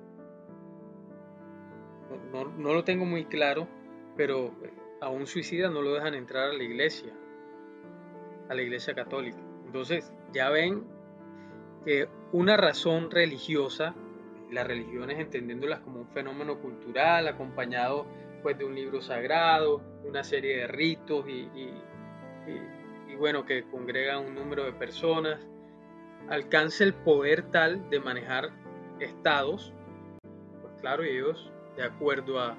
[2.32, 3.68] no, no, lo tengo muy claro,
[4.16, 7.12] pero eh, a un suicida no lo dejan entrar a la iglesia,
[8.48, 9.38] a la iglesia católica.
[9.66, 10.82] Entonces, ya ven
[11.84, 13.94] que una razón religiosa,
[14.50, 18.06] las religiones entendiéndolas como un fenómeno cultural, acompañado
[18.42, 21.48] pues de un libro sagrado, una serie de ritos y,
[23.08, 25.46] y, bueno, que congregan un número de personas,
[26.28, 28.50] alcance el poder tal de manejar
[28.98, 29.74] estados,
[30.62, 32.56] pues claro, ellos, de acuerdo a,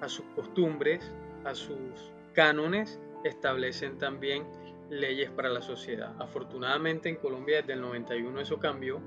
[0.00, 1.12] a sus costumbres,
[1.44, 4.46] a sus cánones, establecen también
[4.90, 6.14] leyes para la sociedad.
[6.18, 9.00] Afortunadamente en Colombia desde el 91 eso cambió,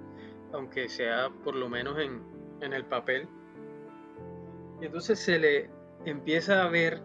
[0.53, 3.27] aunque sea por lo menos en, el papel.
[4.79, 5.69] Y entonces se le
[6.05, 7.01] empieza a ver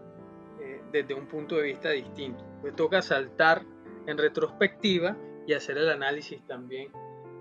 [0.61, 2.43] eh, desde un punto de vista distinto.
[2.61, 3.63] Pues toca saltar
[4.05, 6.91] en retrospectiva y hacer el análisis también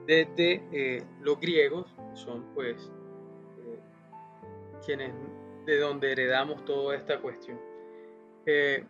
[0.07, 2.92] desde eh, los griegos, que son pues
[3.66, 3.81] eh,
[4.85, 5.12] quienes
[5.66, 7.61] de donde heredamos toda esta cuestión.
[8.47, 8.85] Eh,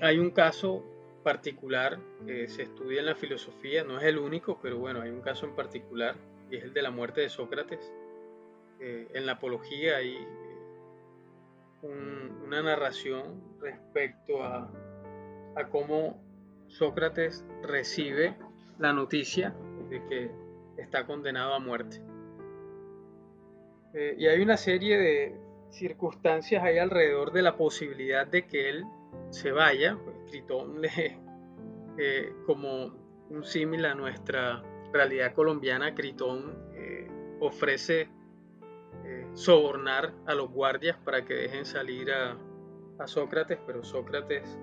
[0.00, 0.82] hay un caso
[1.22, 5.20] particular que se estudia en la filosofía, no es el único, pero bueno, hay un
[5.20, 6.14] caso en particular,
[6.50, 7.92] y es el de la muerte de Sócrates.
[8.80, 10.16] En la apología hay
[11.82, 14.70] una narración respecto a,
[15.70, 16.22] cómo
[16.68, 18.36] Sócrates recibe
[18.78, 19.54] la noticia
[19.90, 20.30] de que
[20.76, 22.00] está condenado a muerte.
[23.94, 25.36] Eh, y hay una serie de,
[25.70, 28.84] circunstancias hay alrededor de la posibilidad de que él
[29.30, 29.98] se vaya.
[30.02, 31.18] Pues, Tritón le,
[31.98, 32.92] eh, como
[33.30, 34.62] un símil a nuestra
[34.92, 37.08] realidad colombiana, Critón eh,
[37.40, 38.08] ofrece
[39.38, 42.36] sobornar a los guardias para que dejen salir a,
[42.98, 44.58] a Sócrates, pero Sócrates,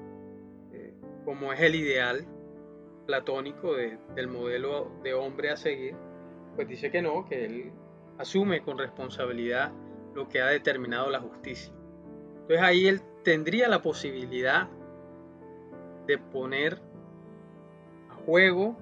[1.23, 2.27] como es el ideal
[3.05, 5.95] platónico del modelo de hombre a seguir,
[6.55, 7.71] pues dice que no, que él
[8.17, 9.71] asume con responsabilidad
[10.13, 11.73] lo que ha determinado la justicia.
[12.41, 14.67] Entonces ahí él tendría la posibilidad
[16.05, 16.81] de poner
[18.09, 18.75] a juego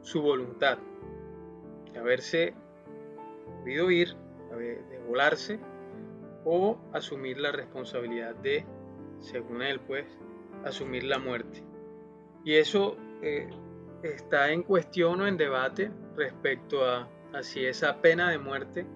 [0.00, 0.78] su voluntad,
[1.92, 2.54] de haberse
[3.60, 4.16] podido ir,
[4.56, 5.58] de volarse
[6.44, 8.64] o asumir la responsabilidad de,
[9.20, 10.06] según él, pues,
[10.64, 11.62] asumir la muerte.
[12.44, 13.48] Y eso eh,
[14.02, 17.08] está en cuestión o en debate respecto a,
[17.42, 18.86] si esa pena de muerte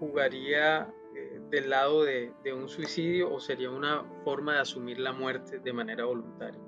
[0.00, 5.58] jugaría eh, del lado de, un suicidio o sería una forma de asumir la muerte
[5.58, 6.60] de manera voluntaria.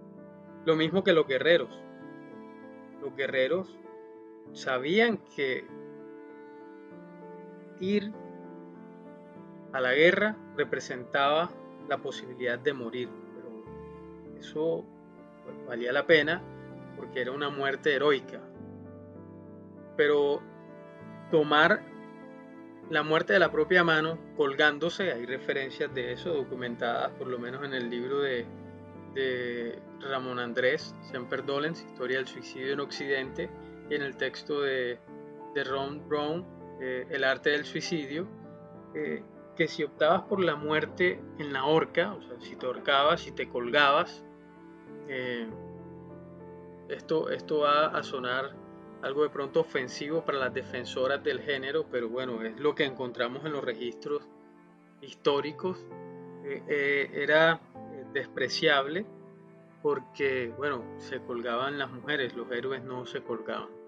[0.64, 1.78] Lo mismo que los guerreros.
[3.02, 3.76] Los guerreros
[4.52, 5.66] sabían que
[7.81, 8.12] ir
[9.73, 11.51] a la guerra representaba
[11.88, 14.85] la posibilidad de morir, pero eso
[15.45, 16.43] pues, valía la pena
[16.97, 18.40] porque era una muerte heroica.
[19.97, 20.40] Pero
[21.31, 21.83] tomar
[22.90, 27.64] la muerte de la propia mano, colgándose, hay referencias de eso documentadas por lo menos
[27.64, 28.47] en el libro de,
[30.01, 33.51] Ramón Andrés, Semper Dolens, Historia del Suicidio en Occidente,
[33.88, 34.99] y en el texto de,
[35.64, 36.45] Ron Brown,
[36.81, 38.27] eh, El arte del suicidio,
[38.95, 39.23] eh,
[39.57, 43.33] que si optabas por la muerte en la horca, o sea, si te ahorcabas, si
[43.33, 44.25] te colgabas,
[45.09, 45.49] eh,
[46.88, 48.57] esto, esto va a sonar
[49.03, 53.45] algo de pronto ofensivo para las defensoras del género, pero bueno, es lo que encontramos
[53.45, 54.29] en los registros
[55.01, 55.87] históricos.
[56.43, 57.61] Era
[58.12, 59.07] despreciable
[59.83, 63.80] porque, bueno, se colgaban las mujeres, los héroes no se colgaban.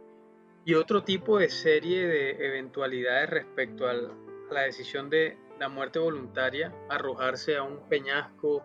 [0.65, 6.73] Y otro tipo de serie de eventualidades respecto a la decisión de la muerte voluntaria,
[6.89, 8.65] arrojarse a un peñasco,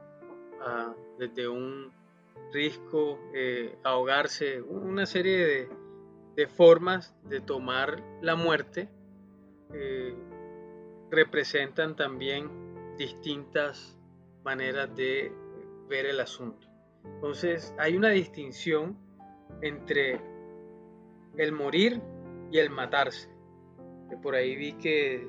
[1.17, 1.91] desde un
[2.51, 5.69] risco, eh, ahogarse, una serie
[6.35, 8.89] de, formas de tomar la muerte
[9.73, 10.15] eh,
[11.09, 13.97] representan también distintas
[14.43, 15.31] maneras de
[15.89, 16.67] ver el asunto.
[17.03, 18.97] Entonces hay una distinción
[19.61, 20.21] entre
[21.37, 22.01] el morir
[22.51, 23.29] y el matarse.
[24.21, 25.27] Por ahí vi que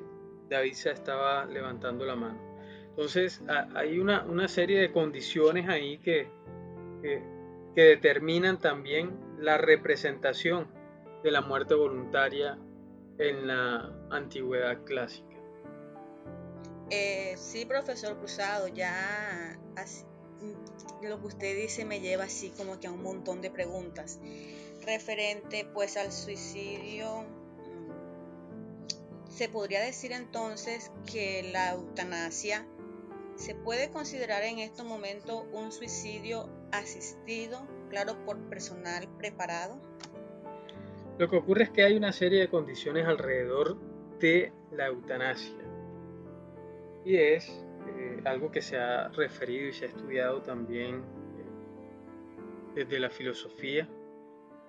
[0.49, 2.39] David se estaba levantando la mano.
[2.89, 3.41] Entonces
[3.75, 6.27] hay una, una serie de condiciones ahí que,
[7.01, 7.39] que,
[7.75, 10.67] determinan también la representación
[11.23, 12.57] de la muerte voluntaria
[13.17, 15.37] en la antigüedad clásica.
[16.89, 19.57] Eh, sí, profesor Cruzado, ya
[21.01, 24.19] lo que usted dice me lleva así como que a un montón de preguntas
[24.85, 27.21] referente pues al suicidio.
[27.21, 32.65] Mm, se podría decir entonces que la eutanasia
[33.35, 39.79] se puede considerar en estos momentos un suicidio asistido, claro, por personal preparado.
[41.17, 43.77] Lo que ocurre es que hay una serie de condiciones alrededor
[44.19, 45.55] de la eutanasia
[47.05, 47.49] y es
[47.87, 51.01] eh, algo que se ha referido y se ha estudiado también eh,
[52.75, 53.87] desde la filosofía,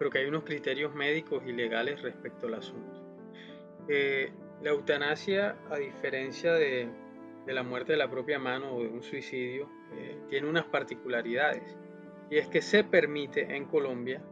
[0.00, 3.00] pero que hay unos criterios médicos y legales respecto al asunto.
[3.86, 4.32] Eh,
[4.62, 6.88] la eutanasia, a diferencia de,
[7.46, 9.68] la muerte de la propia mano o de un suicidio,
[10.30, 11.76] tiene unas particularidades.
[12.30, 14.22] Y es que se permite en Colombia,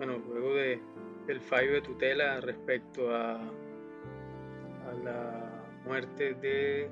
[0.00, 0.80] bueno, luego de,
[1.26, 6.90] del fallo de tutela respecto a, a la muerte de eh,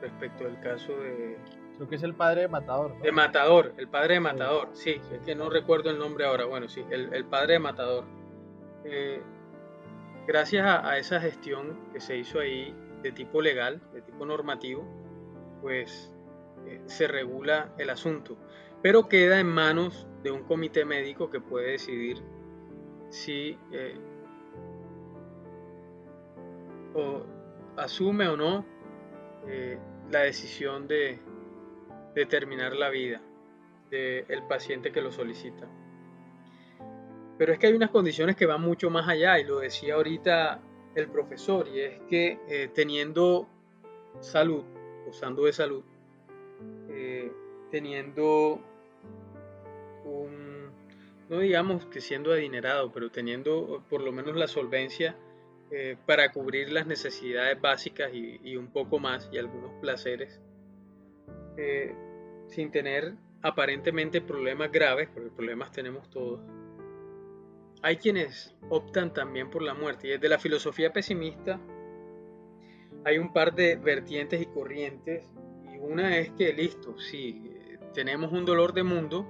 [0.00, 1.36] respecto al caso de
[1.76, 5.20] creo que es el padre de Matador de Matador el padre de Matador sí, es
[5.24, 6.44] que no recuerdo el nombre ahora.
[6.44, 8.04] Bueno sí el, padre de Matador.
[8.84, 9.22] Eh,
[10.26, 14.84] gracias a, esa gestión que se hizo ahí de tipo legal de tipo normativo
[15.60, 16.12] pues
[16.66, 18.36] eh, se regula el asunto.
[18.82, 22.22] Pero queda en manos de un comité médico que puede decidir
[23.10, 23.58] si
[26.94, 27.22] o
[27.76, 28.64] asume o no
[29.46, 29.78] eh,
[30.10, 31.18] la decisión de,
[32.28, 33.20] terminar la vida
[33.90, 35.68] del paciente que lo solicita.
[37.38, 40.60] Pero es que hay unas condiciones que van mucho más allá y lo decía ahorita
[40.94, 43.48] el profesor y es que eh, teniendo
[44.20, 44.64] salud,
[45.06, 45.82] usando de salud,
[46.88, 47.32] eh,
[47.70, 48.60] teniendo
[50.04, 50.70] un,
[51.28, 55.16] no digamos que siendo adinerado, pero teniendo por lo menos la solvencia
[55.70, 60.38] eh, para cubrir las necesidades básicas y, un poco más y algunos placeres,
[61.56, 61.94] eh,
[62.48, 66.40] sin tener aparentemente problemas graves, porque problemas tenemos todos.
[67.82, 71.60] Hay quienes optan también por la muerte y desde la filosofía pesimista
[73.04, 75.24] hay un par de vertientes y corrientes
[75.74, 77.50] y una es que listo, si
[77.92, 79.26] tenemos un dolor de mundo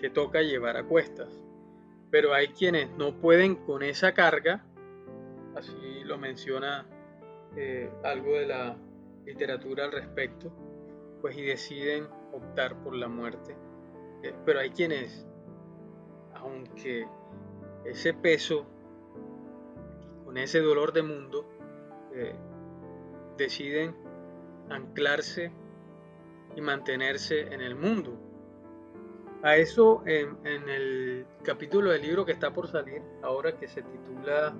[0.00, 1.28] que toca llevar a cuestas,
[2.10, 4.64] pero hay quienes no pueden con esa carga
[5.54, 6.86] así lo menciona
[7.56, 8.76] eh, algo de la
[9.24, 10.52] literatura al respecto,
[11.22, 13.56] pues y deciden optar por la muerte.
[14.22, 15.26] Eh, pero hay quienes,
[16.34, 17.06] aunque
[17.84, 18.66] ese peso,
[20.24, 21.48] con ese dolor de mundo,
[22.12, 22.34] eh,
[23.38, 23.94] deciden
[24.68, 25.52] anclarse
[26.56, 28.18] y mantenerse en el mundo.
[29.42, 33.82] A eso en, en, el capítulo del libro que está por salir, ahora que se
[33.82, 34.54] titula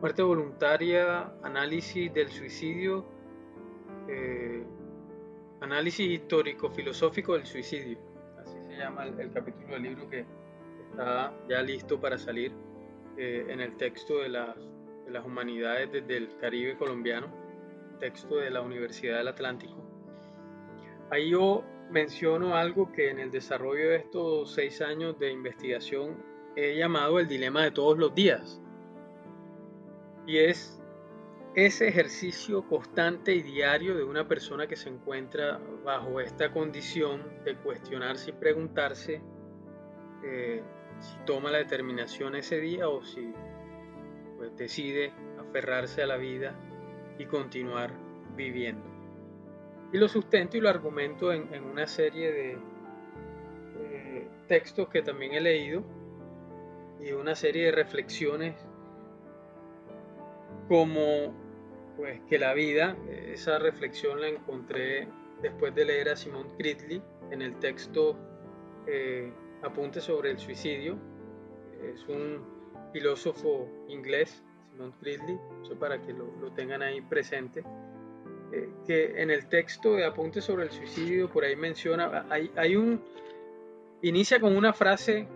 [0.00, 3.04] Muerte voluntaria, análisis del suicidio,
[4.08, 4.64] eh,
[5.64, 7.98] análisis histórico-filosófico del suicidio.
[8.38, 10.26] Así se llama el, capítulo del libro que
[10.90, 12.52] está ya listo para salir
[13.16, 17.28] eh, en el texto de las, de las humanidades desde el Caribe colombiano,
[17.98, 19.74] texto de la Universidad del Atlántico.
[21.10, 26.22] Ahí yo menciono algo que en el desarrollo de estos seis años de investigación
[26.56, 28.60] he llamado el dilema de todos los días
[30.26, 30.73] y es
[31.54, 37.56] ese ejercicio constante y diario de una persona que se encuentra bajo esta condición de
[37.56, 39.22] cuestionarse y preguntarse
[40.24, 40.62] eh,
[40.98, 43.32] si toma la determinación ese día o si
[44.36, 46.54] pues, decide aferrarse a la vida
[47.18, 47.92] y continuar
[48.36, 48.84] viviendo.
[49.92, 52.58] Y lo sustento y lo argumento en, una serie de
[54.48, 55.82] textos que también he leído
[57.00, 58.54] y una serie de reflexiones
[60.68, 61.43] como
[61.96, 65.08] pues que la vida, esa reflexión la encontré
[65.42, 68.16] después de leer a Simon Cridley en el texto
[68.86, 69.32] eh,
[69.62, 70.98] Apunte sobre el suicidio.
[71.82, 72.44] Es un
[72.92, 77.62] filósofo inglés, Simon Cridley, eso para que lo, tengan ahí presente,
[78.52, 82.76] eh, que en el texto de Apunte sobre el suicidio, por ahí menciona, hay, hay
[82.76, 83.02] un,
[84.02, 85.26] inicia con una frase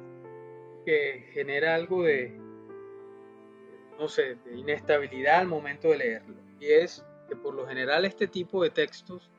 [0.85, 2.39] que genera algo de,
[3.99, 6.48] no sé, de inestabilidad al momento de leerlo.
[6.61, 9.31] Y es que por lo general este tipo de textos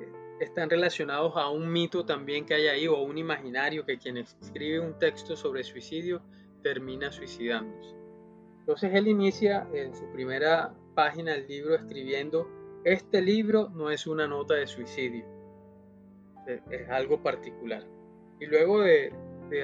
[0.00, 3.98] eh, están relacionados a un mito también que hay ahí o a un imaginario que
[3.98, 6.20] quien escribe un texto sobre suicidio
[6.62, 7.94] termina suicidándose.
[8.60, 12.48] Entonces él inicia en su primera página del libro escribiendo,
[12.84, 15.24] este libro no es una nota de suicidio,
[16.70, 17.84] es algo particular.
[18.40, 19.12] Y luego de,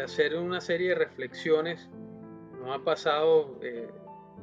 [0.03, 1.89] hacer una serie de reflexiones,
[2.59, 3.91] no ha pasado eh,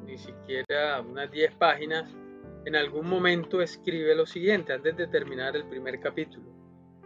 [0.05, 2.15] ni siquiera unas 10 páginas,
[2.65, 6.45] en algún momento escribe lo siguiente antes de terminar el primer capítulo.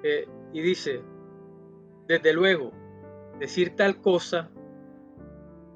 [0.03, 1.01] Eh, y dice,
[2.07, 2.71] desde luego,
[3.39, 4.51] decir tal cosa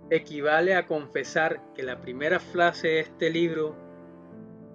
[0.10, 3.76] equivale a confesar que la primera frase de este libro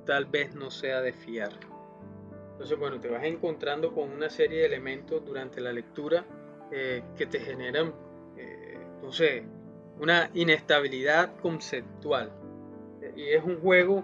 [0.07, 1.52] tal vez no sea de fiar.
[2.52, 6.24] Entonces, bueno, te vas encontrando con una serie de elementos durante la lectura
[6.70, 7.92] eh, que te generan,
[8.36, 9.44] eh, no sé,
[9.98, 12.32] una inestabilidad conceptual.
[13.16, 14.02] Y es un juego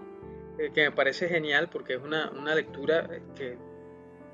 [0.61, 3.57] eh, que me parece genial porque es una, una lectura que,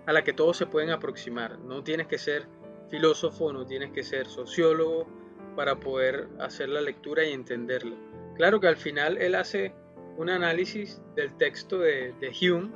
[0.05, 1.57] a la que todos se pueden aproximar.
[1.59, 2.47] No tienes que ser
[2.89, 5.07] filósofo, no tienes que ser sociólogo
[5.55, 7.95] para poder hacer la lectura y entenderla.
[8.35, 9.73] Claro que al final él hace
[10.17, 12.71] un análisis del texto de, Hume,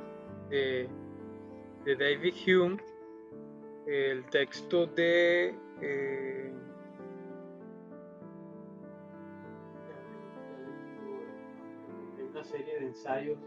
[0.48, 0.88] de,
[1.84, 2.82] de, David Hume,
[3.86, 5.54] el texto de...
[5.82, 6.52] Eh,
[12.44, 13.38] serie de ensayos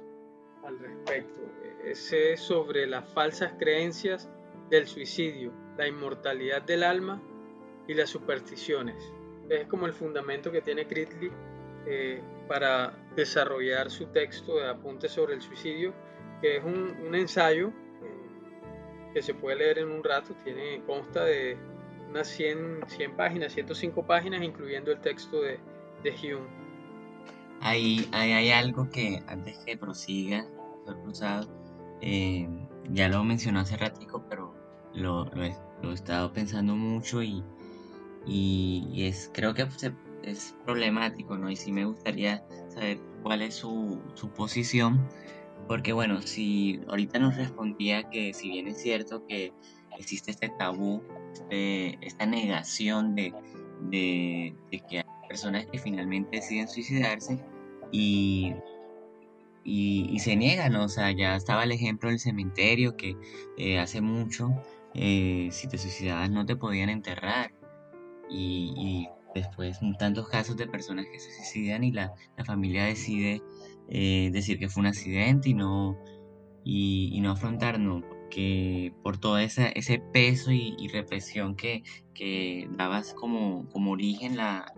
[0.63, 1.41] al respecto.
[1.83, 4.29] Ese es sobre las falsas creencias
[4.69, 7.21] del suicidio, la inmortalidad del alma
[7.87, 9.13] y las supersticiones.
[9.49, 11.31] Es como el fundamento que tiene Critly
[11.85, 15.93] eh, para desarrollar su texto de apuntes sobre el suicidio,
[16.41, 21.57] que es un, ensayo eh, que se puede leer en un rato, tiene, consta de
[22.09, 25.59] unas 100, 100 páginas, 105 páginas, incluyendo el texto de,
[26.03, 26.64] de Hume.
[27.61, 30.45] Hay, hay, algo que antes que prosiga,
[31.03, 31.49] Cruzado,
[32.01, 32.47] eh,
[32.91, 34.53] ya lo mencionó hace ratico, pero
[34.93, 35.55] lo, lo, he,
[35.93, 37.43] estado pensando mucho y,
[38.27, 39.67] y, es, creo que
[40.23, 41.49] es problemático, ¿no?
[41.49, 45.07] Y sí me gustaría saber cuál es su, su posición,
[45.67, 49.51] porque bueno, si ahorita nos respondía que si bien es cierto que
[49.97, 51.01] existe este tabú,
[51.33, 53.33] este, esta negación de,
[53.89, 54.55] de,
[54.89, 57.39] que hay personas que finalmente deciden suicidarse
[57.91, 58.53] y,
[59.65, 63.17] y, se niegan, o sea, ya estaba el ejemplo del cementerio que
[63.57, 64.51] eh, hace mucho,
[64.93, 67.51] eh, si te suicidabas no te podían enterrar.
[68.30, 72.13] Y, después tantos casos de personas que se suicidan y la,
[72.45, 73.41] familia decide
[73.89, 75.99] eh, decir que fue un accidente y no,
[76.63, 79.73] y, no afrontarnos, que por todo ese
[80.13, 84.73] peso y, represión que, que dabas como, como origen la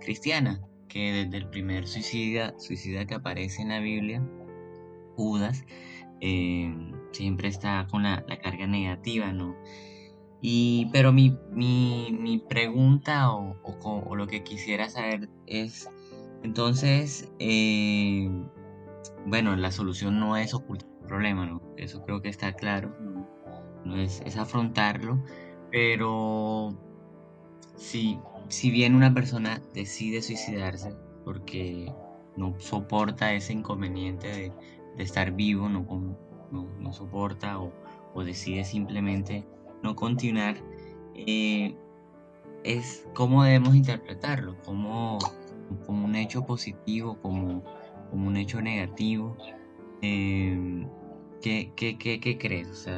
[0.00, 4.22] cristiana, que desde el primer suicida, suicida que aparece en la Biblia,
[5.14, 5.64] Judas,
[6.20, 6.74] eh,
[7.12, 9.56] siempre está con la, la carga negativa, ¿no?
[10.40, 15.88] Y, pero mi, mi, mi pregunta o, o, lo que quisiera saber es,
[16.42, 18.30] entonces, eh,
[19.26, 21.62] bueno, la solución no es ocultar el problema, ¿no?
[21.76, 22.94] Eso creo que está claro,
[23.84, 25.22] no, es, es, afrontarlo,
[25.70, 26.76] pero
[27.76, 28.18] si,
[28.48, 30.94] si bien una persona decide suicidarse
[31.24, 31.92] porque
[32.36, 34.52] no soporta ese inconveniente
[34.96, 37.72] de, estar vivo, no, soporta o,
[38.24, 39.44] decide simplemente
[39.82, 40.56] no continuar,
[41.14, 41.76] eh,
[42.64, 45.18] es cómo debemos interpretarlo, como,
[45.88, 47.62] un hecho positivo, como,
[48.12, 49.36] un hecho negativo.
[50.00, 50.86] Eh,
[51.42, 52.88] ¿qué, crees?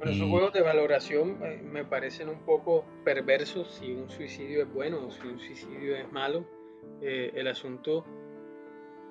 [0.00, 1.38] Bueno, esos eh, juegos de valoración
[1.70, 6.10] me parecen un poco perversos si un suicidio es bueno o si un suicidio es
[6.10, 6.44] malo.
[7.00, 8.04] el asunto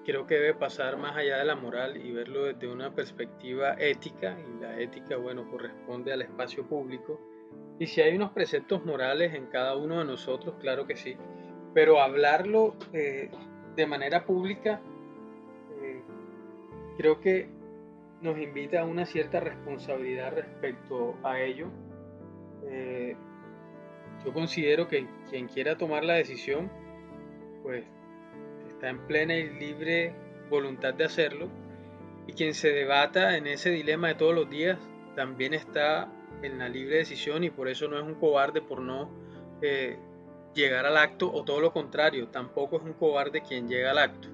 [0.03, 4.37] creo que debe pasar más allá de la moral y verlo desde una perspectiva ética,
[4.39, 7.21] y la ética, bueno, corresponde al espacio público.
[7.77, 11.15] Y si hay unos preceptos morales en cada uno de nosotros, claro que sí,
[11.73, 13.29] pero hablarlo eh,
[13.75, 14.81] de manera pública
[15.81, 16.01] eh,
[16.97, 17.47] creo que
[18.21, 21.67] nos invita a una cierta responsabilidad respecto a ello.
[22.67, 23.15] Eh,
[24.25, 26.69] yo considero que quien quiera tomar la decisión,
[27.63, 27.85] pues
[28.67, 30.13] está en plena y libre
[30.49, 31.49] voluntad de hacerlo.
[32.27, 34.77] Y quien se debata en ese dilema de todos los días,
[35.15, 36.11] también está
[36.43, 39.09] en la libre decisión y por eso no es un cobarde por no
[39.61, 39.97] eh,
[40.53, 44.27] llegar al acto o todo lo contrario, tampoco es un cobarde quien llega al acto.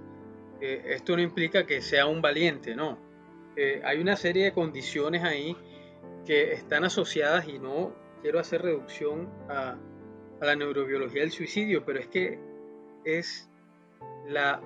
[0.61, 2.97] Eh, esto no implica que sea un valiente, no.
[3.55, 5.55] Eh, hay una serie de condiciones ahí
[6.25, 9.77] que están asociadas y no quiero hacer reducción a,
[10.41, 12.37] la neurobiología del suicidio, pero es que
[13.05, 13.49] es
[14.27, 14.61] la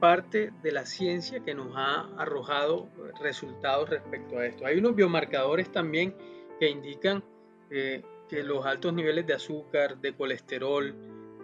[0.00, 2.88] parte de la ciencia que nos ha arrojado
[3.20, 4.64] resultados respecto a esto.
[4.64, 6.14] Hay unos biomarcadores también
[6.58, 7.22] que indican
[7.70, 10.94] eh, que los altos niveles de azúcar, de colesterol,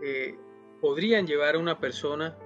[0.03, 0.37] eh,
[0.81, 2.37] podrían llevar a una persona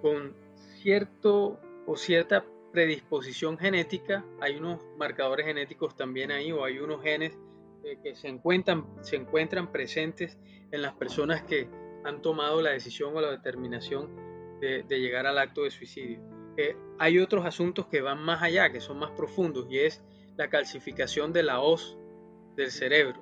[0.00, 0.34] con
[0.82, 4.24] cierto o cierta predisposición genética.
[4.40, 7.38] Hay unos marcadores genéticos también ahí o hay unos genes
[7.84, 10.38] eh, que se encuentran, se encuentran presentes
[10.70, 11.68] en las personas que
[12.04, 14.10] han tomado la decisión o la determinación
[14.60, 16.20] de, llegar al acto de suicidio.
[16.98, 20.04] hay otros asuntos que van más allá, que son más profundos, y es
[20.36, 21.98] la calcificación de la hoz
[22.56, 23.20] del cerebro.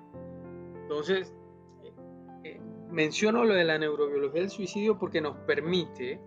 [0.83, 1.35] Entonces,
[2.45, 6.21] eh, menciono lo de la neurobiología del suicidio porque nos permite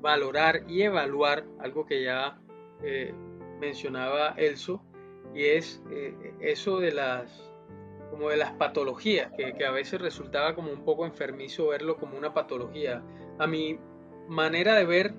[0.00, 2.38] valorar y evaluar algo que ya
[2.82, 3.14] eh,
[3.60, 4.82] mencionaba Elso,
[5.34, 7.52] y es eh, eso de las
[8.10, 12.16] como de las patologías, que, que, a veces resultaba como un poco enfermizo verlo como
[12.16, 13.02] una patología.
[13.38, 13.78] A mi
[14.28, 15.14] manera de ver,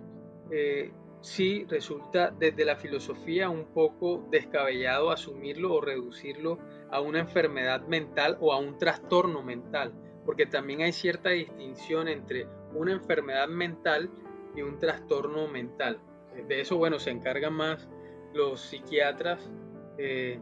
[1.21, 6.59] sí resulta desde la filosofía un poco descabellado asumirlo o reducirlo
[6.89, 9.93] a una enfermedad mental o a un trastorno mental,
[10.25, 14.09] porque también hay cierta distinción entre una enfermedad mental
[14.57, 15.99] y un trastorno mental.
[16.47, 17.87] De eso, bueno, se encargan más
[18.33, 19.49] los psiquiatras.
[19.97, 20.39] Eh,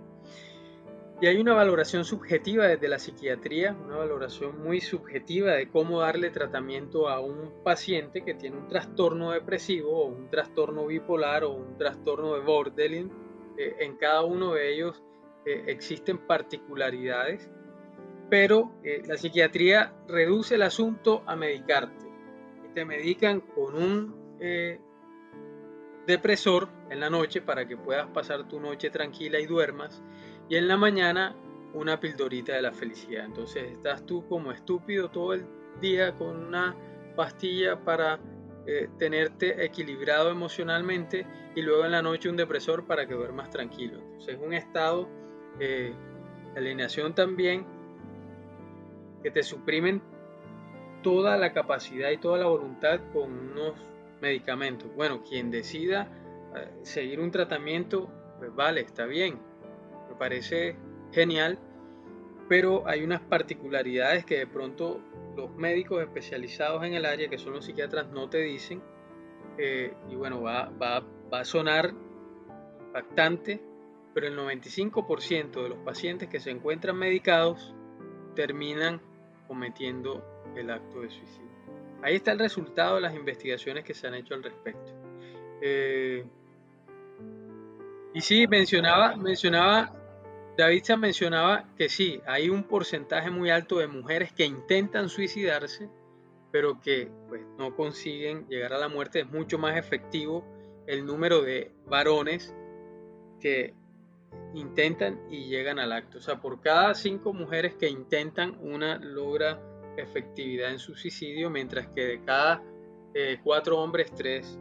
[1.22, 6.30] y hay una valoración subjetiva desde la psiquiatría, una valoración muy subjetiva de cómo darle
[6.30, 11.78] tratamiento a un paciente que tiene un trastorno depresivo o un trastorno bipolar o un
[11.78, 13.12] trastorno de borderline.
[13.58, 15.02] Eh, en cada uno de ellos
[15.46, 17.50] eh, existen particularidades,
[18.30, 22.05] pero eh, la psiquiatría reduce el asunto a medicarte.
[22.76, 24.14] Te medican con un
[26.06, 30.04] depresor en la noche para que puedas pasar tu noche tranquila y duermas
[30.50, 31.36] y en la mañana
[31.74, 33.26] una pildorita de la felicidad.
[33.26, 35.46] Entonces estás tú como estúpido todo el
[35.82, 36.76] día con una
[37.16, 38.20] pastilla para
[38.66, 44.00] eh, tenerte equilibrado emocionalmente y luego en la noche un depresor para que duermas tranquilo.
[44.00, 45.10] Entonces es un estado
[45.60, 45.94] eh,
[46.54, 47.66] de alineación también
[49.22, 50.02] que te suprimen
[51.06, 53.74] toda la capacidad y toda la voluntad con unos
[54.22, 54.90] medicamentos.
[54.96, 56.10] Bueno, quien decida
[56.56, 59.38] eh, seguir un tratamiento, pues vale, está bien,
[60.18, 60.76] parece
[61.12, 61.60] genial,
[62.50, 65.00] pero hay unas particularidades que de pronto
[65.36, 68.82] los médicos especializados en el área, que son los psiquiatras, no te dicen.
[69.60, 71.94] Eh, y bueno, va, va, va a sonar
[72.88, 73.62] impactante,
[74.16, 77.76] pero el 95% de los pacientes que se encuentran medicados
[78.34, 79.02] terminan
[79.48, 80.24] cometiendo
[80.56, 81.50] el acto de suicidio.
[82.02, 84.92] Ahí está el resultado de las investigaciones que se han hecho al respecto.
[85.62, 86.26] Eh,
[88.14, 89.92] y sí, mencionaba, mencionaba
[90.58, 95.90] David se mencionaba que sí, hay un porcentaje muy alto de mujeres que intentan suicidarse,
[96.52, 99.22] pero que pues, no consiguen llegar a la muerte.
[99.22, 100.46] Es mucho más efectivo
[100.88, 102.56] el número de varones
[103.42, 103.74] que
[104.54, 106.20] intentan y llegan al acto.
[106.20, 109.62] O sea, por cada cinco mujeres que intentan, una logra
[109.98, 112.64] efectividad en su suicidio, mientras que de cada
[113.14, 114.60] eh, cuatro hombres, tres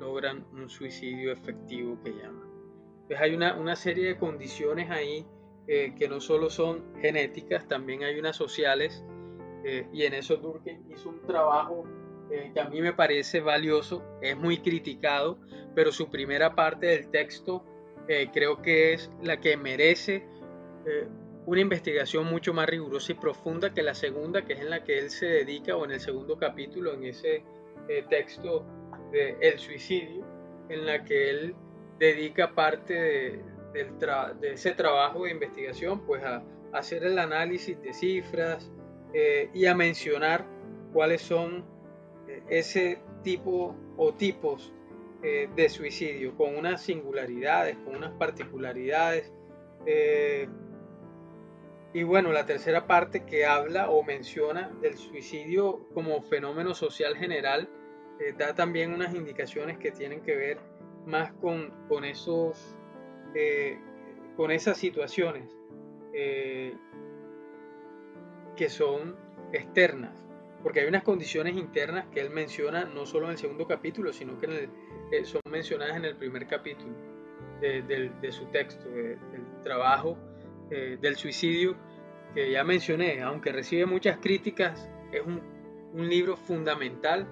[0.00, 2.52] logran un suicidio efectivo que llaman
[3.18, 5.26] hay una, una serie de condiciones ahí
[5.66, 9.04] eh, que no solo son genéticas, también hay unas sociales.
[9.64, 11.84] Eh, y en eso Durkheim hizo un trabajo
[12.30, 15.38] eh, que a mí me parece valioso, es muy criticado,
[15.74, 17.64] pero su primera parte del texto
[18.32, 20.26] creo que es la que merece
[21.46, 24.98] una investigación mucho más rigurosa y profunda que la segunda, que es en la que
[24.98, 27.44] él se dedica, o en el segundo capítulo, en ese
[28.10, 28.66] texto
[29.12, 30.24] de El suicidio,
[30.68, 31.54] en la que él
[31.98, 36.42] dedica parte de, ese trabajo de investigación pues a,
[36.72, 38.70] hacer el análisis de cifras
[39.12, 40.46] eh, y a mencionar
[40.92, 41.64] cuáles son
[42.26, 44.72] eh, ese tipo o tipos
[45.22, 49.32] eh, de suicidio con unas singularidades, con unas particularidades.
[51.94, 57.68] y bueno, la tercera parte que habla o menciona del suicidio como fenómeno social general
[58.38, 60.58] da también unas indicaciones que tienen que ver
[61.06, 62.76] más con, con esos,
[63.34, 63.78] eh,
[64.36, 65.56] con esas situaciones.
[66.14, 66.76] Eh,
[68.56, 69.16] que son
[69.52, 70.28] externas,
[70.62, 74.38] porque hay unas condiciones internas que él menciona no solo en el segundo capítulo, sino
[74.38, 74.68] que
[75.12, 76.94] eh, son mencionadas en el primer capítulo
[77.60, 79.18] de, su texto, del
[79.62, 80.18] trabajo
[80.70, 81.76] eh, del suicidio
[82.34, 85.40] que ya mencioné, aunque recibe muchas críticas, es un,
[85.92, 87.26] un libro fundamental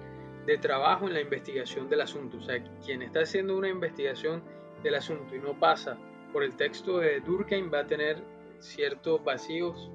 [0.45, 2.37] de trabajo en la investigación del asunto.
[2.37, 4.43] O sea, quien está haciendo una investigación
[4.83, 5.97] del asunto y no pasa
[6.31, 8.23] por el texto de Durkheim va a tener
[8.59, 9.91] ciertos vacíos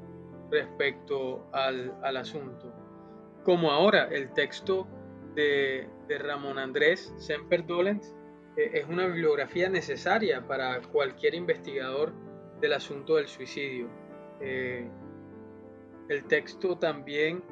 [0.51, 2.73] respecto al, al asunto.
[3.45, 4.87] Como ahora el texto
[5.35, 8.15] de, de Ramón Andrés Semper Dolens
[8.57, 12.13] eh, es una bibliografía necesaria para cualquier investigador
[12.61, 13.89] del asunto del suicidio.
[14.41, 14.89] Eh,
[16.09, 17.43] el texto también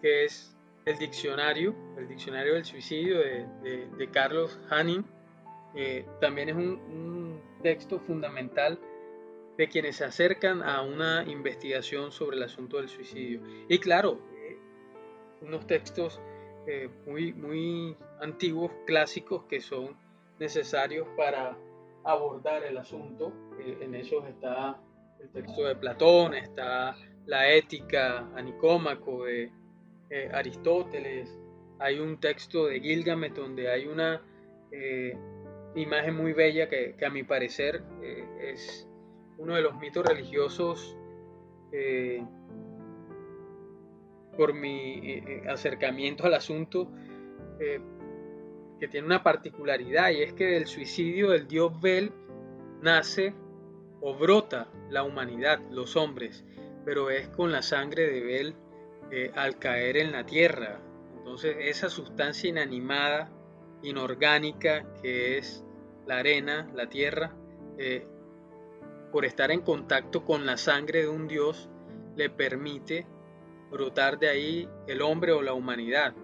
[0.00, 0.56] que es
[0.86, 5.04] el diccionario, el diccionario del suicidio de, Carlos Hanning,
[5.74, 8.80] eh, también es un, texto fundamental
[9.58, 13.42] de quienes se acercan a una investigación sobre el asunto del suicidio.
[13.68, 14.18] Y claro,
[15.42, 16.22] unos textos
[16.66, 19.96] eh, muy, muy antiguos, clásicos, que son
[20.38, 21.56] necesarios para
[22.04, 23.32] abordar el asunto.
[23.58, 24.80] en esos está
[25.20, 26.96] el texto de Platón, está
[27.26, 29.52] la ética a Nicómaco de
[30.10, 31.38] eh, Aristóteles,
[31.78, 34.20] hay un texto de Gilgamesh donde hay una
[34.72, 35.16] eh,
[35.74, 38.88] imagen muy bella que, a mi parecer eh, es
[39.38, 40.96] uno de los mitos religiosos
[44.40, 46.90] por mi acercamiento al asunto
[48.80, 52.10] que tiene una particularidad y es que del suicidio del dios Bel
[52.80, 53.34] nace
[54.00, 56.42] o brota la humanidad, los hombres,
[56.86, 58.54] pero es con la sangre de Bel
[59.10, 60.80] eh, al caer en la tierra.
[61.18, 63.30] Entonces esa sustancia inanimada,
[63.82, 65.62] inorgánica que es
[66.06, 67.36] la arena, la tierra,
[67.76, 68.06] eh,
[69.12, 71.68] por estar en contacto con la sangre de un Dios,
[72.16, 73.06] le permite
[73.70, 76.14] brotar de ahí el hombre o la humanidad.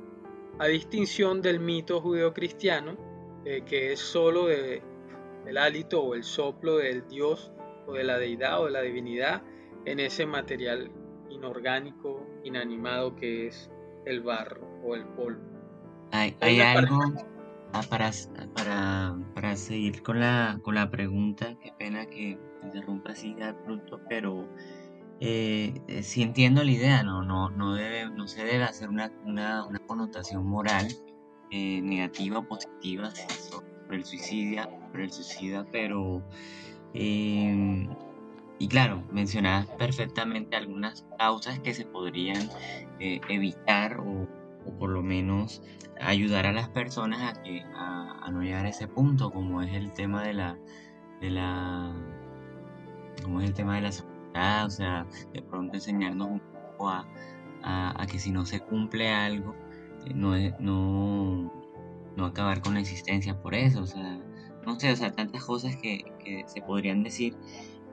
[0.58, 2.96] A distinción del mito judeocristiano,
[3.44, 4.82] eh, que es solo de,
[5.46, 7.52] el hálito o el soplo del Dios
[7.86, 9.42] o de la deidad o de la divinidad
[9.84, 10.90] en ese material
[11.30, 13.70] inorgánico, inanimado que es
[14.04, 15.40] el barro o el polvo.
[16.12, 17.00] Hay, algo
[17.72, 18.10] ah, para,
[18.54, 24.00] para, para, seguir con la, con la pregunta, qué pena que interrumpa así de pronto,
[24.08, 24.48] pero
[25.20, 29.12] eh, eh, sí entiendo la idea, no, no, no, debe, no se debe hacer una,
[29.24, 30.88] una, connotación moral
[31.50, 36.22] eh, negativa o positiva sobre el suicidio, sobre el suicida, pero
[36.92, 37.88] eh,
[38.58, 42.48] y claro, mencionabas perfectamente algunas causas que se podrían
[43.00, 44.26] eh, evitar o,
[44.78, 45.62] por lo menos
[46.00, 49.92] ayudar a las personas a, que, a, no llegar a ese punto, como es el
[49.92, 50.58] tema de la,
[51.20, 51.94] de la,
[53.22, 53.92] como es el tema de la
[54.64, 57.06] o sea, de pronto enseñarnos un poco a,
[58.10, 59.54] que si no se cumple algo,
[60.06, 61.52] eh, no, no,
[62.16, 64.20] no acabar con la existencia por eso, o sea,
[64.64, 66.04] no sé, o sea, tantas cosas que,
[66.46, 67.36] se podrían decir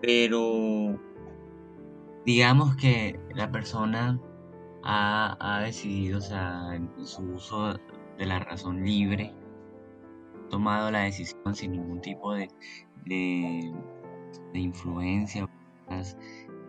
[0.01, 0.99] pero
[2.25, 4.19] digamos que la persona
[4.83, 7.73] ha, decidido, o sea, en su uso
[8.17, 9.33] de la razón libre,
[10.49, 12.49] tomado la decisión sin ningún tipo de,
[13.05, 13.71] de,
[14.53, 15.49] influencia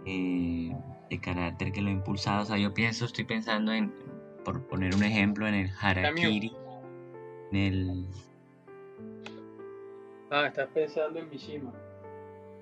[0.07, 0.77] eh,
[1.11, 2.43] de carácter que lo ha impulsado.
[2.43, 3.93] O sea, yo pienso, estoy pensando en,
[4.45, 6.53] por poner un ejemplo, en el harakiri,
[7.53, 8.07] en el...
[10.31, 11.73] Ah, estás pensando en Mishima.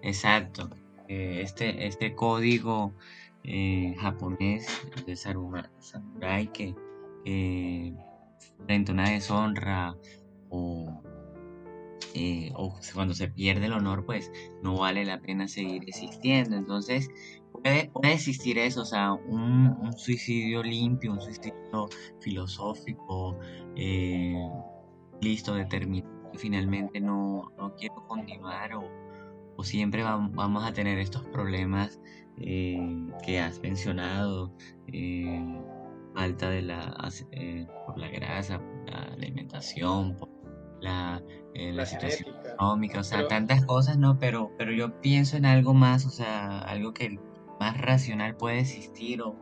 [0.03, 0.68] Exacto.
[1.09, 2.92] Eh, este, este código
[3.44, 4.66] eh, japonés
[5.07, 6.74] de samurai que
[8.66, 9.96] frente a una deshonra
[10.50, 11.03] o,
[12.14, 14.30] eh, o, cuando se pierde el honor, pues
[14.62, 16.57] no vale la pena seguir existiendo.
[16.57, 17.09] Entonces,
[17.53, 21.88] puede, existir eso, o sea, un, suicidio limpio, un suicidio
[22.20, 23.38] filosófico,
[25.20, 26.12] listo, determinado.
[26.34, 29.03] Finalmente no, no quiero continuar o
[29.57, 32.00] o siempre vamos a tener estos problemas
[32.38, 32.78] eh,
[33.24, 34.53] que has mencionado,
[34.88, 35.44] eh,
[36.14, 36.96] falta de la,
[37.32, 40.28] eh, por la grasa, por la alimentación, por
[40.80, 41.22] la,
[41.55, 44.18] la, situación económica, o sea, tantas cosas, ¿no?
[44.18, 47.18] Pero, pero yo pienso en algo más, o sea, algo que
[47.61, 49.36] más racional puede existir o,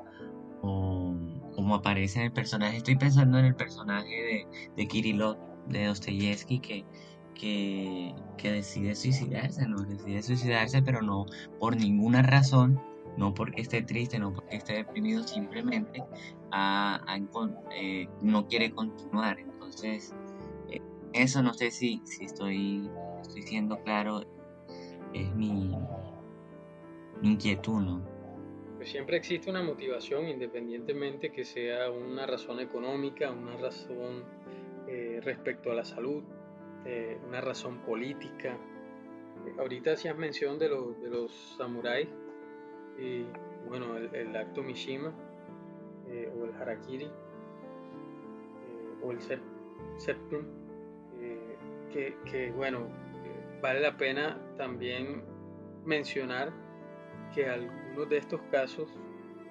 [0.63, 1.15] o
[1.55, 2.79] como aparece en el personaje.
[2.79, 4.47] Estoy pensando en el personaje de,
[4.77, 5.37] de Kirillov,
[5.69, 6.85] de Dostoyevsky, que
[7.41, 9.83] que, decide suicidarse, ¿no?
[9.83, 11.27] Decide suicidarse, pero no
[11.59, 12.81] por ninguna razón,
[13.17, 16.03] no porque esté triste, no porque esté deprimido, simplemente
[17.77, 19.39] eh, no quiere continuar.
[19.39, 20.30] Entonces, eh,
[21.13, 22.89] eso no sé si, si estoy,
[23.21, 24.23] estoy siendo claro,
[25.13, 25.75] es mi,
[27.23, 28.01] inquietud, ¿no?
[28.77, 34.25] pues siempre existe una motivación independientemente que sea una razón económica, una razón
[34.89, 36.23] eh, respecto a la salud,
[36.87, 38.57] eh, una razón política.
[39.59, 42.09] ahorita hacías mención de, de los samuráis
[42.99, 43.27] y
[43.69, 45.13] bueno, el, acto Mishima
[46.39, 47.11] o el harakiri
[49.03, 49.21] o el
[49.99, 50.45] septum,
[51.93, 52.89] que, que bueno,
[53.61, 55.23] vale la pena también
[55.85, 56.53] mencionar
[57.35, 58.89] que algunos de estos casos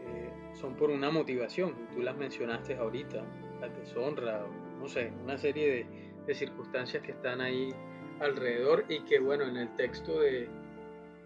[0.08, 3.24] eh, son por una motivación, tú las mencionaste ahorita,
[3.62, 4.46] la deshonra,
[4.80, 5.86] no sé, una serie de,
[6.26, 7.74] de circunstancias que están ahí
[8.20, 10.48] alrededor y que bueno, en el texto de,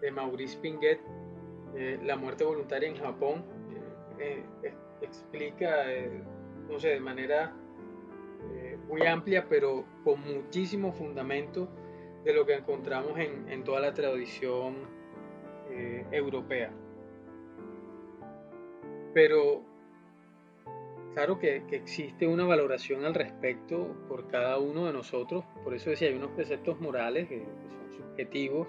[0.00, 1.00] de Maurice Pinguet,
[1.76, 3.44] eh, La muerte voluntaria en Japón,
[4.18, 4.44] eh,
[5.00, 5.84] explica,
[6.68, 7.52] no sé, de manera
[8.88, 11.68] muy amplia, pero con muchísimo fundamento
[12.24, 14.76] de lo que encontramos en, en toda la tradición
[15.70, 16.70] eh, europea.
[19.12, 19.62] Pero
[21.14, 26.08] claro que, existe una valoración al respecto por cada uno de nosotros, por eso decía,
[26.08, 28.68] hay unos preceptos morales que, son subjetivos,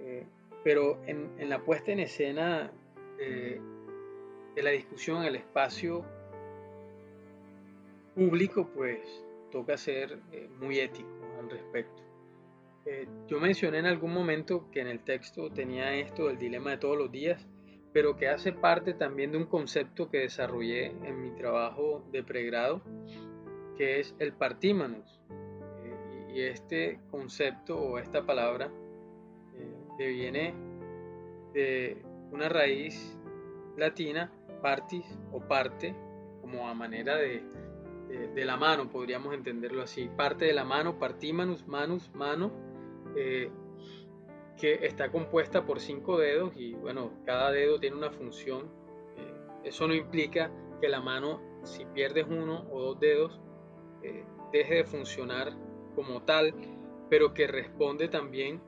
[0.00, 0.26] eh,
[0.62, 2.72] pero en, en, la puesta en escena
[3.18, 6.04] de la discusión, el espacio
[8.20, 9.00] público, pues
[9.50, 11.08] toca ser eh, muy ético
[11.38, 12.02] al respecto.
[12.84, 16.76] Eh, yo mencioné en algún momento que en el texto tenía esto del dilema de
[16.76, 17.48] todos los días,
[17.94, 22.82] pero que hace parte también de un concepto que desarrollé en mi trabajo de pregrado,
[23.78, 25.18] que es el partímanus.
[25.82, 28.70] Eh, y este concepto o esta palabra
[29.96, 30.54] viene
[31.54, 32.02] de
[32.32, 33.18] una raíz
[33.76, 35.94] latina, partis o parte,
[36.42, 37.42] como a manera de,
[38.10, 40.10] de la mano, podríamos entenderlo así.
[40.16, 42.50] Parte de la mano, partímanus, manus, mano
[43.16, 43.50] eh,
[44.56, 48.68] que está compuesta por cinco dedos y bueno, cada dedo tiene una función.
[49.16, 50.50] Eh, eso no implica
[50.80, 53.40] que la mano, si pierdes uno o dos dedos,
[54.02, 55.52] eh, deje de funcionar
[55.94, 56.54] como tal,
[57.08, 58.60] pero que responde también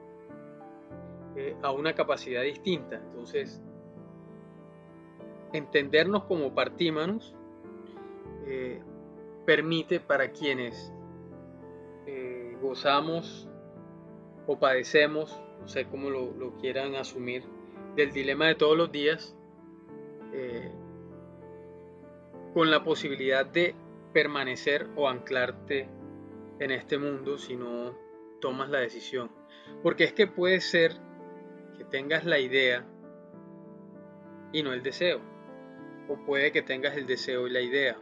[1.62, 2.96] a una capacidad distinta.
[2.96, 3.62] Entonces,
[5.54, 7.34] entendernos como partímanos
[9.44, 10.92] permite para quienes
[12.62, 13.48] gozamos
[14.46, 17.44] o padecemos, no sé cómo lo, quieran asumir,
[17.96, 19.36] del dilema de todos los días,
[20.32, 20.72] eh,
[22.54, 23.74] con la posibilidad de
[24.12, 25.88] permanecer o anclarte
[26.58, 27.98] en este mundo si no
[28.40, 29.30] tomas la decisión.
[29.82, 30.92] Porque es que puede ser
[31.76, 32.86] que tengas la idea
[34.52, 35.20] y no el deseo.
[36.08, 37.98] O puede que tengas el deseo y la idea.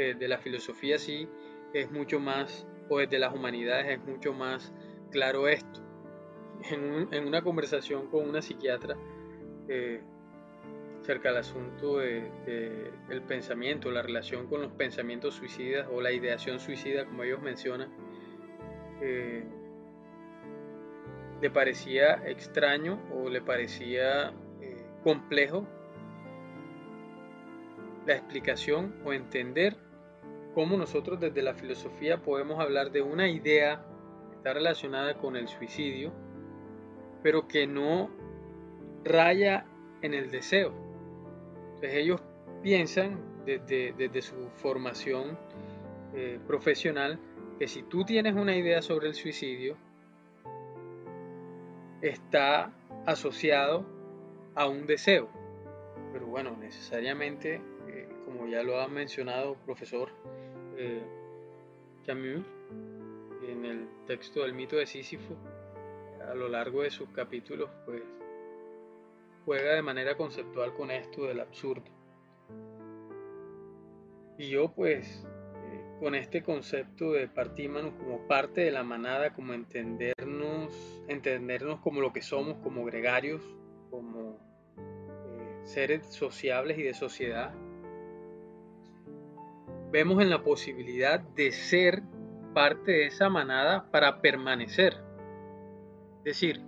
[0.00, 1.28] Desde la filosofía sí
[1.74, 4.72] es mucho más, o desde las humanidades es mucho más
[5.10, 5.82] claro esto.
[6.70, 8.96] En, una conversación con una psiquiatra
[9.68, 10.00] eh,
[11.02, 12.30] cerca del asunto de,
[13.08, 17.90] del pensamiento, la relación con los pensamientos suicidas o la ideación suicida, como ellos mencionan,
[19.02, 19.44] eh,
[21.42, 24.32] le parecía extraño o le parecía
[24.62, 25.68] eh, complejo
[28.06, 29.89] la explicación o entender
[30.54, 33.84] cómo nosotros desde la filosofía podemos hablar de una idea
[34.32, 36.12] está relacionada con el suicidio,
[37.22, 38.10] pero que no
[39.04, 39.66] raya
[40.02, 40.72] en el deseo.
[41.74, 42.22] Entonces ellos
[42.62, 45.38] piensan desde, su formación
[46.14, 47.18] eh, profesional
[47.58, 49.76] que si tú tienes una idea sobre el suicidio,
[52.00, 52.72] está
[53.04, 53.84] asociado
[54.54, 55.28] a un deseo.
[56.12, 60.10] Pero bueno, necesariamente, eh, como ya lo ha mencionado profesor
[60.76, 61.02] eh,
[62.06, 62.44] Camus,
[63.46, 65.36] en el texto del mito de Sísifo,
[66.28, 68.02] a lo largo de sus capítulos, pues
[69.44, 71.90] juega de manera conceptual con esto del absurdo.
[74.38, 79.52] Y yo pues eh, con este concepto de partímanos como parte de la manada, como
[79.52, 83.42] entendernos, entendernos como lo que somos, como gregarios,
[83.90, 84.38] como
[84.78, 87.52] eh, seres sociables y de sociedad,
[89.90, 92.02] vemos en la posibilidad de ser
[92.54, 94.94] parte de esa manada para permanecer.
[96.18, 96.60] Es decir,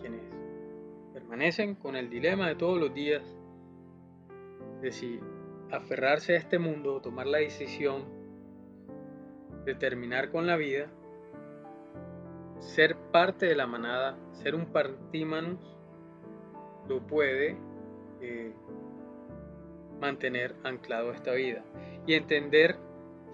[0.00, 0.22] quienes
[1.12, 3.22] permanecen con el dilema de todos los días
[4.80, 5.20] de si
[5.70, 8.04] aferrarse a este mundo, tomar la decisión
[9.64, 10.88] de terminar con la vida,
[12.58, 15.58] ser parte de la manada, ser un partímanus,
[16.88, 17.56] lo puede
[18.20, 18.52] eh,
[20.00, 21.64] mantener anclado esta vida
[22.06, 22.76] y entender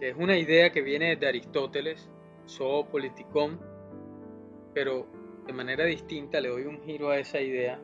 [0.01, 2.11] que es una idea que viene de Aristóteles,
[2.49, 3.61] zoopoliticón,
[4.73, 5.07] pero
[5.47, 7.79] de manera distinta le doy un giro a esa idea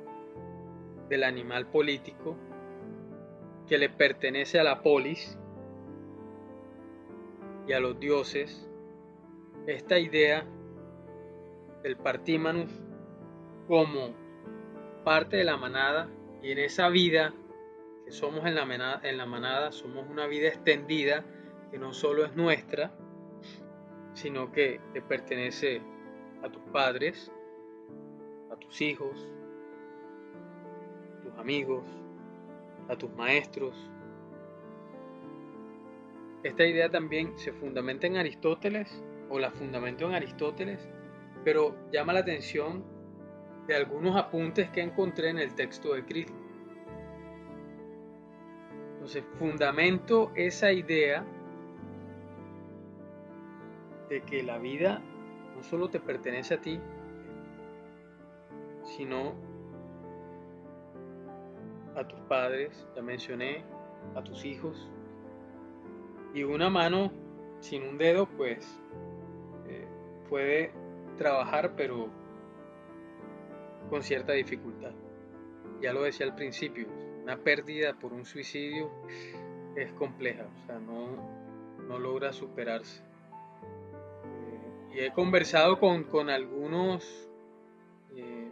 [1.08, 2.36] del animal político
[3.68, 5.38] que le pertenece a la polis
[7.66, 8.68] y a los dioses,
[9.66, 10.44] esta idea
[11.82, 12.70] del partímanus
[13.68, 14.14] como
[15.04, 16.08] parte de la manada
[16.42, 17.32] y en esa vida
[18.10, 21.24] somos en la, manada, somos una vida extendida
[21.70, 22.92] que no solo es nuestra,
[24.14, 25.80] sino que le pertenece
[26.42, 27.30] a tus padres,
[28.50, 29.28] a tus hijos,
[31.18, 31.84] a tus amigos,
[32.88, 33.90] a tus maestros.
[36.42, 40.88] Esta idea también se fundamenta en Aristóteles, o la fundamentó en Aristóteles,
[41.44, 42.84] pero llama la atención
[43.68, 46.39] de algunos apuntes que encontré en el texto de Cristo.
[49.12, 51.26] Entonces, fundamento esa idea
[54.08, 55.02] de que la vida
[55.56, 56.78] no solo te pertenece a ti,
[58.84, 59.34] sino
[61.96, 63.64] a tus padres, ya mencioné,
[64.14, 64.88] a tus hijos.
[66.32, 67.10] Y una mano
[67.58, 68.80] sin un dedo, pues,
[69.66, 69.88] eh,
[70.28, 70.72] puede
[71.18, 72.10] trabajar, pero
[73.88, 74.92] con cierta dificultad.
[75.80, 76.86] Ya lo decía al principio,
[77.22, 78.90] una pérdida por un suicidio
[79.76, 81.16] es compleja, o sea, no,
[81.86, 83.02] no logra superarse.
[84.24, 87.28] Eh, y he conversado con, con algunos,
[88.14, 88.50] eh,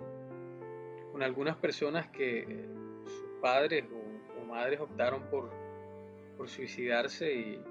[1.12, 2.66] con algunas personas que
[3.05, 4.09] sus padres o,
[4.47, 5.51] madres optaron por,
[6.39, 7.62] por suicidarse y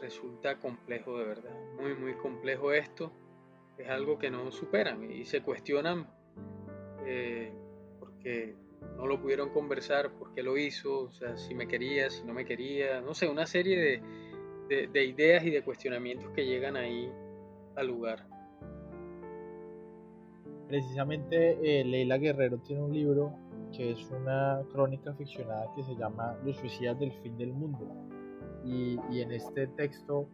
[0.00, 3.12] resulta complejo de verdad, muy, muy complejo esto.
[3.76, 6.08] Es algo que no superan y se cuestionan
[7.04, 7.52] eh,
[8.00, 8.56] porque
[8.96, 12.32] no lo pudieron conversar, por qué lo hizo, o sea, si me quería, si no
[12.32, 14.02] me quería, no sé, una serie
[14.68, 17.10] de, de, ideas y de cuestionamientos que llegan ahí
[17.76, 18.26] al lugar.
[20.68, 23.32] Precisamente eh, Leila Guerrero tiene un libro
[23.72, 27.86] que es una crónica ficcionada que se llama Los suicidas del fin del mundo.
[28.64, 30.28] Y, y en este texto,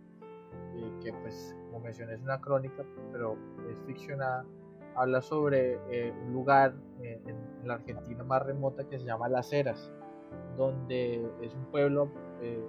[0.77, 3.37] eh, que pues como mencioné es una crónica, pero
[3.71, 4.47] es ficcionada,
[4.95, 9.53] habla sobre eh, un lugar eh, en, la Argentina más remota que se llama Las
[9.53, 9.93] Heras,
[10.57, 12.61] donde es un pueblo eh,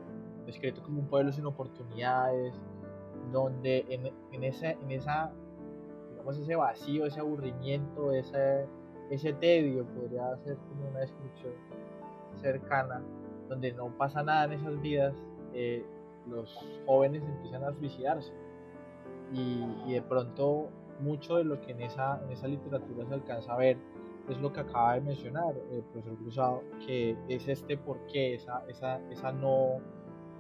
[0.46, 2.54] descrito como un pueblo sin oportunidades,
[3.32, 5.32] donde en, en, esa, en esa,
[6.12, 8.68] digamos, ese vacío, ese aburrimiento, ese,
[9.10, 11.54] ese tedio, podría ser como una descripción
[12.36, 13.02] cercana,
[13.50, 15.16] donde no pasa nada en esas vidas,
[16.30, 16.56] los
[16.86, 18.32] jóvenes empiezan a suicidarse.
[19.32, 20.70] Y de pronto
[21.04, 23.78] mucho de lo que en esa, en esa literatura se alcanza a ver
[24.30, 28.64] es lo que acaba de mencionar el profesor Cruzado, que es este por qué, esa,
[28.70, 29.82] esa, esa, no,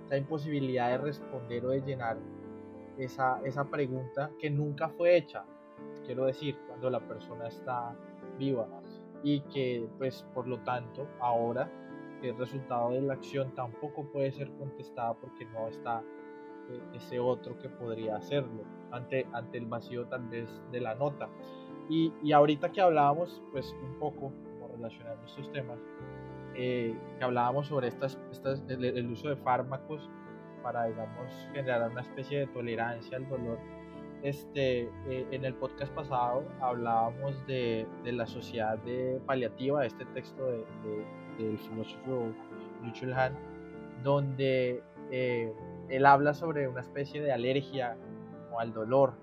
[0.05, 2.17] esa imposibilidad de responder o de llenar
[2.97, 5.43] esa, esa pregunta que nunca fue hecha,
[6.05, 7.95] quiero decir, cuando la persona está
[8.37, 8.67] viva.
[9.25, 11.71] Y que pues por lo tanto ahora
[12.21, 16.22] el resultado de la acción tampoco puede ser contestada porque no está eh,
[16.93, 21.29] ese otro que podría hacerlo ante, ante el vacío tal vez de la nota.
[21.89, 25.79] Y, y ahorita que hablábamos, pues un poco, como relacionando estos temas,
[26.55, 30.09] eh, que hablábamos sobre estas, estas, el, uso de fármacos
[30.61, 33.57] para, digamos, generar una especie de tolerancia al dolor.
[34.21, 40.45] Este, eh, en el podcast pasado hablábamos de, de, la sociedad de paliativa, este texto
[40.45, 40.63] de,
[41.37, 42.31] del filósofo
[42.83, 43.35] Lucho Han,
[44.03, 45.51] donde eh,
[45.95, 47.95] él habla sobre una especie de alergia
[48.57, 49.13] al dolor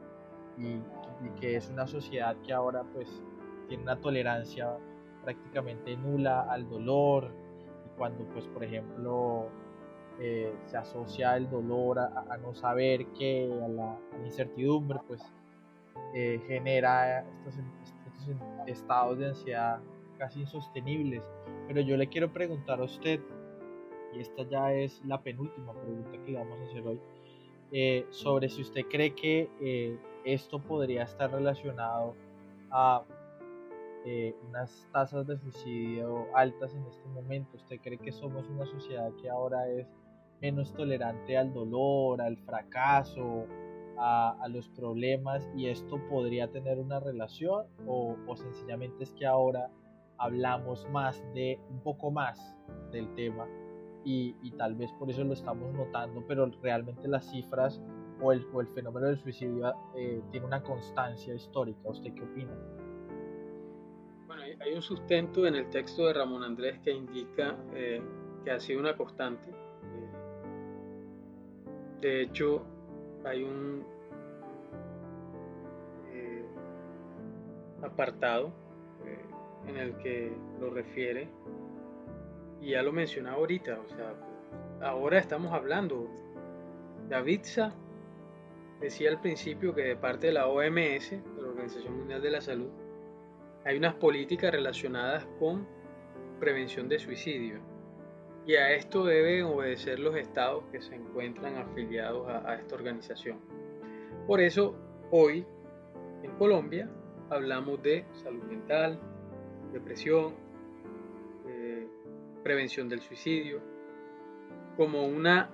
[0.57, 0.81] y,
[1.39, 3.23] que es una sociedad que ahora pues
[3.69, 4.79] tiene una tolerancia
[5.23, 7.31] prácticamente nula al dolor
[7.85, 9.49] y cuando pues por ejemplo
[10.19, 15.21] eh, se asocia el dolor a, no saber qué, a la, incertidumbre pues
[16.15, 17.55] eh, genera estos,
[18.07, 19.81] estos estados de ansiedad
[20.19, 21.23] casi insostenibles.
[21.67, 23.21] Pero yo le quiero preguntar a usted
[24.13, 27.01] y esta ya es la penúltima pregunta que vamos a hacer hoy
[27.73, 32.15] eh, sobre si usted cree que eh, esto podría estar relacionado
[32.71, 33.05] a
[34.05, 37.57] eh, unas tasas de suicidio altas en este momento.
[37.57, 39.87] ¿Usted cree que somos una sociedad que ahora es
[40.41, 43.47] menos tolerante al dolor, al fracaso,
[43.99, 49.71] a, los problemas y esto podría tener una relación o sencillamente es que ahora
[50.17, 52.57] hablamos más de un poco más
[52.93, 53.47] del tema
[54.05, 57.81] y, tal vez por eso lo estamos notando, pero realmente las cifras
[58.21, 61.81] o el, o el fenómeno del suicidio eh, tiene una constancia histórica.
[61.85, 62.53] ¿Usted qué opina?
[64.27, 68.03] Bueno, hay un sustento en el texto de Ramón Andrés que indica eh,
[68.45, 69.51] que ha sido una constante.
[69.51, 70.09] Eh,
[72.01, 72.65] de hecho,
[73.25, 73.85] hay un
[77.83, 78.53] apartado
[79.67, 81.29] en el que lo refiere
[82.61, 84.15] y ya lo mencionaba ahorita, o sea,
[84.83, 86.09] ahora estamos hablando.
[87.09, 87.75] Davidza
[88.81, 92.41] decía al principio que de parte de la OMS, de la Organización Mundial de la
[92.41, 92.71] Salud,
[93.65, 95.67] hay unas políticas relacionadas con
[96.39, 97.61] prevención de suicidio.
[98.47, 103.39] Y a esto deben obedecer los estados que se encuentran afiliados a, esta organización.
[104.27, 104.75] Por eso,
[105.11, 105.47] hoy
[106.23, 106.89] en Colombia
[107.29, 108.99] hablamos de salud mental,
[109.73, 110.35] depresión,
[112.43, 113.61] prevención del suicidio,
[114.77, 115.51] como una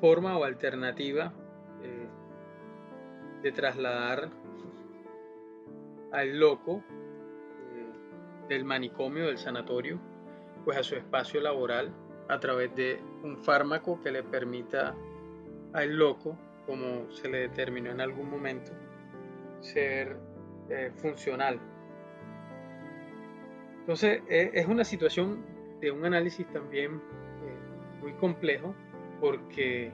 [0.00, 1.32] forma o alternativa
[1.82, 2.08] eh,
[3.42, 4.30] de trasladar
[6.12, 6.82] al loco
[7.72, 10.00] eh, del manicomio, del sanatorio,
[10.64, 11.92] pues a su espacio laboral
[12.28, 14.94] a través de un fármaco que le permita
[15.72, 18.72] al loco, como se le determinó en algún momento,
[19.60, 20.16] ser
[20.68, 21.60] eh, funcional.
[23.80, 25.44] Entonces es una situación
[25.82, 27.02] de un análisis también
[28.00, 28.74] muy complejo
[29.20, 29.92] porque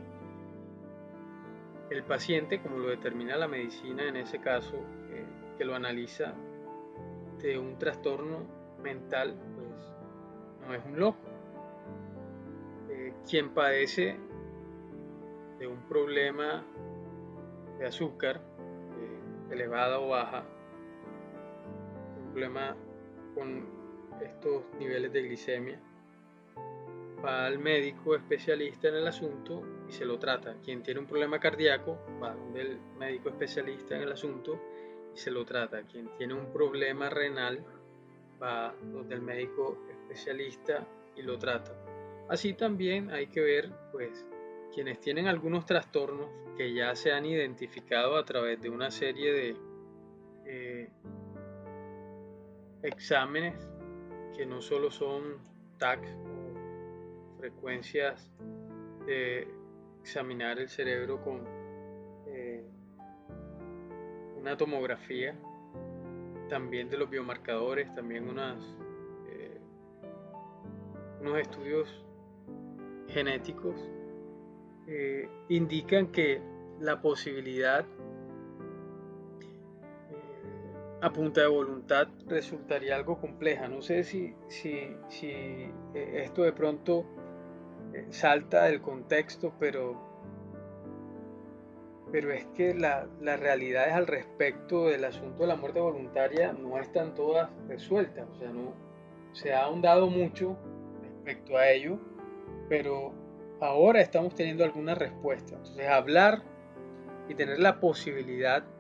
[1.91, 4.77] el paciente, como lo determina la medicina en ese caso,
[5.11, 5.25] eh,
[5.57, 6.35] que lo analiza
[7.43, 8.47] de un trastorno
[8.83, 11.19] mental, pues no es un loco.
[12.91, 14.17] Eh, quien padece
[15.59, 16.65] de un problema
[17.79, 20.45] de azúcar, eh, elevada o baja,
[22.19, 22.77] un problema
[23.35, 23.78] con
[24.27, 25.81] estos niveles de glicemia,
[27.25, 30.57] va al médico especialista en el asunto y se lo trata.
[30.65, 34.61] Quien tiene un problema cardíaco va donde el médico especialista en el asunto
[35.15, 35.83] y se lo trata.
[35.83, 37.65] Quien tiene un problema renal
[38.41, 41.73] va donde el médico especialista y lo trata.
[42.29, 44.27] Así también hay que ver, pues,
[44.75, 49.57] quienes tienen algunos trastornos que ya se han identificado a través de una serie de
[50.45, 50.89] eh,
[52.83, 53.69] exámenes
[54.39, 55.37] que no solo son
[55.79, 55.99] TAC
[57.39, 58.31] frecuencias
[59.05, 59.49] de
[60.01, 61.41] examinar el cerebro con
[62.29, 62.65] eh,
[64.37, 65.35] una tomografía,
[66.49, 68.63] también de los biomarcadores, también unas,
[69.29, 69.61] eh,
[71.21, 71.89] unos estudios
[73.09, 73.75] genéticos,
[74.87, 76.41] eh, indican que
[76.79, 77.85] la posibilidad
[81.01, 83.69] a punta de voluntad resultaría algo compleja.
[83.69, 87.05] No sé si, si, si esto de pronto
[88.11, 90.01] salta del contexto, pero,
[92.11, 96.79] pero es que la, las realidades al respecto del asunto de la muerte voluntaria no
[96.79, 98.75] están todas resueltas, o sea, no
[99.33, 100.57] se ha ahondado mucho
[101.03, 101.99] respecto a ello,
[102.69, 103.13] pero
[103.61, 105.57] ahora estamos teniendo alguna respuesta.
[105.57, 106.43] Entonces, hablar
[107.29, 108.78] y tener la posibilidad de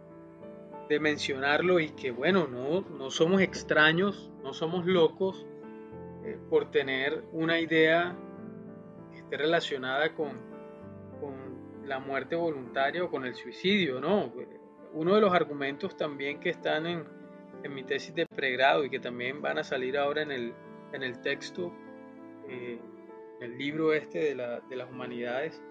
[0.99, 5.47] mencionarlo y que, bueno, no, no somos extraños, no somos locos
[6.25, 8.17] eh, por tener una idea
[9.31, 10.31] relacionada con,
[11.21, 14.33] con la muerte voluntaria o con el suicidio, ¿no?
[14.95, 17.05] Uno de los argumentos también que están en,
[17.63, 20.55] en mi tesis de pregrado y que también van a salir ahora en el,
[20.93, 21.73] en el texto,
[22.49, 22.79] eh,
[23.41, 25.63] el libro este de, la, de las humanidades,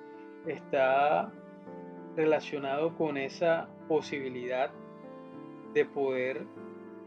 [0.46, 1.32] está
[2.16, 4.72] relacionado con esa posibilidad
[5.74, 6.46] de poder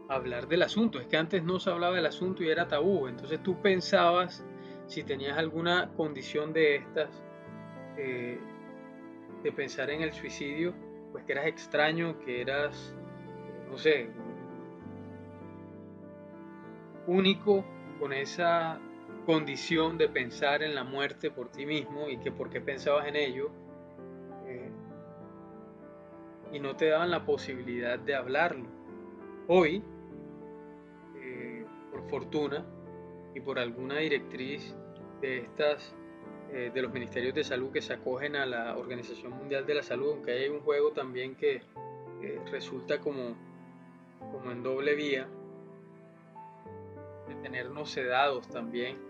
[0.08, 0.98] hablar del asunto.
[0.98, 3.06] Es que antes no se hablaba del asunto y era tabú.
[3.06, 4.44] Entonces tú pensabas
[4.86, 7.22] si tenías alguna condición de estas,
[7.96, 8.40] eh,
[9.42, 10.74] de pensar en el suicidio,
[11.12, 12.94] pues que eras extraño, que eras,
[13.70, 14.10] no sé,
[17.06, 17.64] único
[17.98, 18.80] con esa
[19.26, 23.16] condición de pensar en la muerte por ti mismo y que por qué pensabas en
[23.16, 23.50] ello,
[26.52, 28.66] y no te daban la posibilidad de hablarlo.
[29.48, 29.82] Hoy,
[31.16, 32.64] eh, por fortuna
[33.34, 34.74] y por alguna directriz
[35.20, 35.94] de estas
[36.52, 39.82] eh, de los ministerios de salud que se acogen a la Organización Mundial de la
[39.82, 41.62] Salud, aunque hay un juego también que
[42.50, 43.34] resulta como,
[44.32, 45.28] como en doble vía,
[47.28, 49.09] de tenernos sedados también.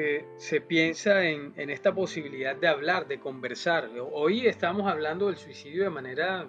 [0.00, 3.90] Eh, se piensa en, esta posibilidad de hablar, de conversar.
[4.12, 6.46] Hoy estamos hablando del suicidio de manera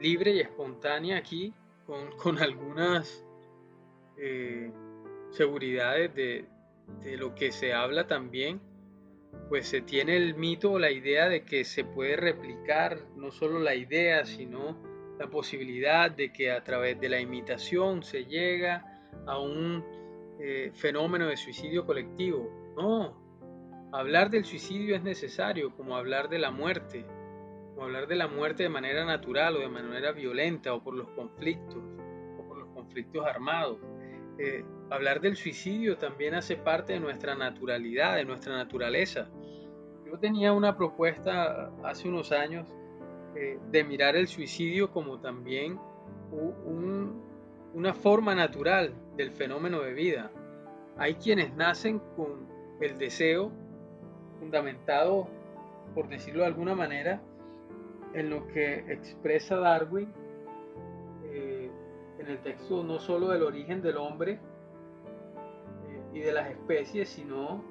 [0.00, 1.54] libre y espontánea aquí,
[1.86, 3.24] con, algunas
[5.30, 6.46] seguridades de,
[7.04, 8.60] de lo que se habla también,
[9.48, 13.60] pues se tiene el mito o la idea de que se puede replicar no solo
[13.60, 14.76] la idea, sino
[15.20, 18.84] la posibilidad de que a través de la imitación se llega
[19.26, 19.84] a un
[20.40, 22.63] eh, fenómeno de suicidio colectivo.
[22.76, 27.06] No, hablar del suicidio es necesario, como hablar de la muerte,
[27.74, 31.08] como hablar de la muerte de manera natural o de manera violenta o por los
[31.10, 31.82] conflictos
[32.38, 33.78] o por los conflictos armados
[34.38, 39.28] eh, hablar del suicidio también hace parte de nuestra naturalidad, de nuestra naturaleza.
[40.04, 42.68] Yo tenía una propuesta hace unos años
[43.36, 45.78] eh, de mirar el suicidio como también
[47.74, 50.32] una forma natural del fenómeno de vida.
[50.96, 52.48] Hay quienes nacen con
[52.84, 53.50] el deseo
[54.38, 55.28] fundamentado,
[55.94, 57.22] por decirlo de alguna manera,
[58.14, 60.12] en lo que expresa Darwin
[61.24, 61.70] eh,
[62.18, 67.64] en el texto no solo del origen del hombre eh, y de las especies, sino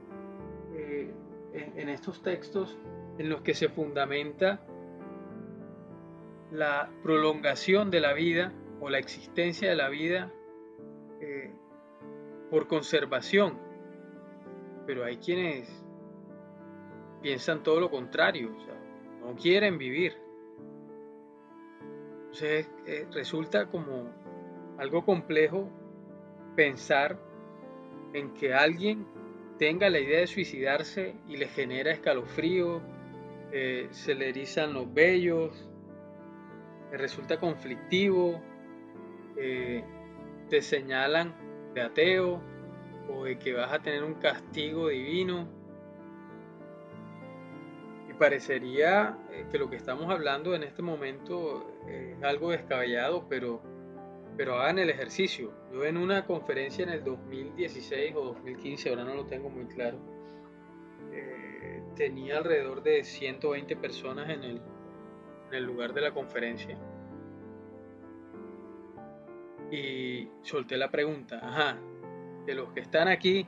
[0.74, 1.14] eh,
[1.53, 2.78] en, estos textos
[3.18, 4.66] en los que se fundamenta
[6.51, 8.51] la prolongación de la vida
[8.82, 10.32] o la existencia de la vida
[12.49, 13.72] por conservación.
[14.86, 15.84] Pero hay quienes
[17.21, 18.55] piensan todo lo contrario,
[19.21, 20.17] no quieren vivir.
[22.23, 24.11] Entonces eh, resulta como
[24.77, 25.69] algo complejo
[26.55, 27.17] pensar
[28.13, 29.07] en que alguien
[29.57, 32.81] tenga la idea de suicidarse y le genera escalofrío,
[33.51, 35.69] eh, se le erizan los vellos,
[36.91, 38.41] resulta conflictivo,
[39.38, 39.84] eh,
[40.49, 41.34] te señalan
[41.73, 42.41] de ateo
[43.10, 45.47] o de que vas a tener un castigo divino
[48.24, 53.62] parecería eh, que lo que estamos hablando en este momento es algo descabellado, pero,
[54.38, 55.51] pero hagan el ejercicio.
[55.74, 59.97] Yo en una conferencia en el 2016 o 2015, ahora no lo tengo muy claro,
[61.12, 64.62] eh, tenía alrededor de 120 personas en el,
[65.49, 66.78] en el lugar de la conferencia.
[69.72, 71.78] Y solté la pregunta, ajá,
[72.46, 73.48] de los que están aquí,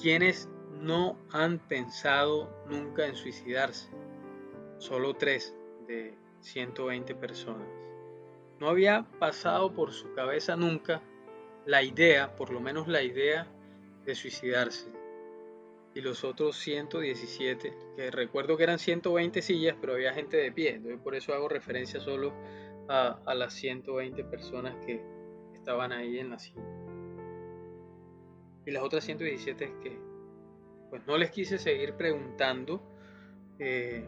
[0.00, 0.48] ¿quiénes
[0.80, 3.90] no han pensado nunca en suicidarse.
[4.78, 5.54] Solo tres
[5.86, 7.68] de 120 personas.
[8.58, 11.02] No había pasado por su cabeza nunca
[11.66, 13.46] la idea, por lo menos la idea,
[14.04, 14.90] de suicidarse.
[15.94, 20.76] Y los otros 117, que recuerdo que eran 120 sillas, pero había gente de pie.
[20.76, 22.32] Entonces por eso hago referencia solo
[22.88, 25.02] a, a las 120 personas que
[25.54, 26.79] estaban ahí en la silla.
[28.66, 29.98] Y las otras 117 que
[30.90, 32.82] pues no les quise seguir preguntando
[33.58, 34.04] eh,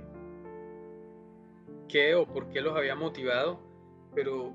[1.88, 3.61] qué o por qué los había motivado,
[4.14, 4.53] pero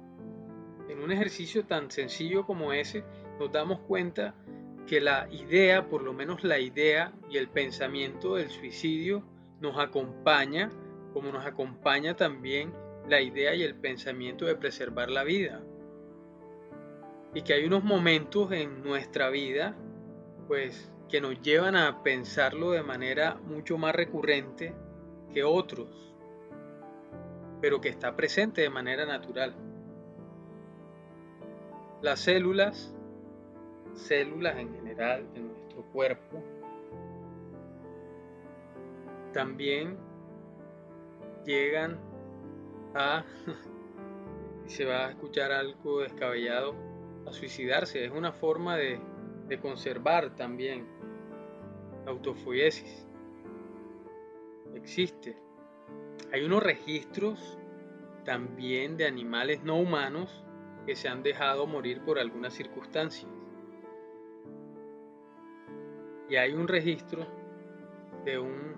[0.89, 3.03] en un ejercicio tan sencillo como ese
[3.39, 4.35] nos damos cuenta
[4.87, 9.23] que la idea, por lo menos la idea y el pensamiento del suicidio
[9.59, 10.69] nos acompaña,
[11.13, 12.73] como nos acompaña también
[13.07, 15.61] la idea y el pensamiento de preservar la vida.
[17.33, 19.75] Y que hay unos momentos en nuestra vida,
[20.47, 24.73] pues que nos llevan a pensarlo de manera mucho más recurrente
[25.33, 26.13] que otros,
[27.61, 29.55] pero que está presente de manera natural.
[32.01, 32.93] Las células,
[33.95, 36.43] células en general de nuestro cuerpo,
[39.33, 39.97] también
[41.45, 41.99] llegan
[42.93, 43.23] a,
[44.67, 46.75] se va a escuchar algo descabellado,
[47.25, 48.05] a suicidarse.
[48.05, 48.99] Es una forma de,
[49.47, 50.87] de conservar también
[52.05, 53.07] autofoiesis.
[54.75, 55.37] Existe.
[56.31, 57.57] Hay unos registros
[58.25, 60.43] también de animales no humanos
[60.85, 63.31] que se han dejado morir por algunas circunstancias.
[66.29, 67.25] Y hay un registro
[68.25, 68.75] de un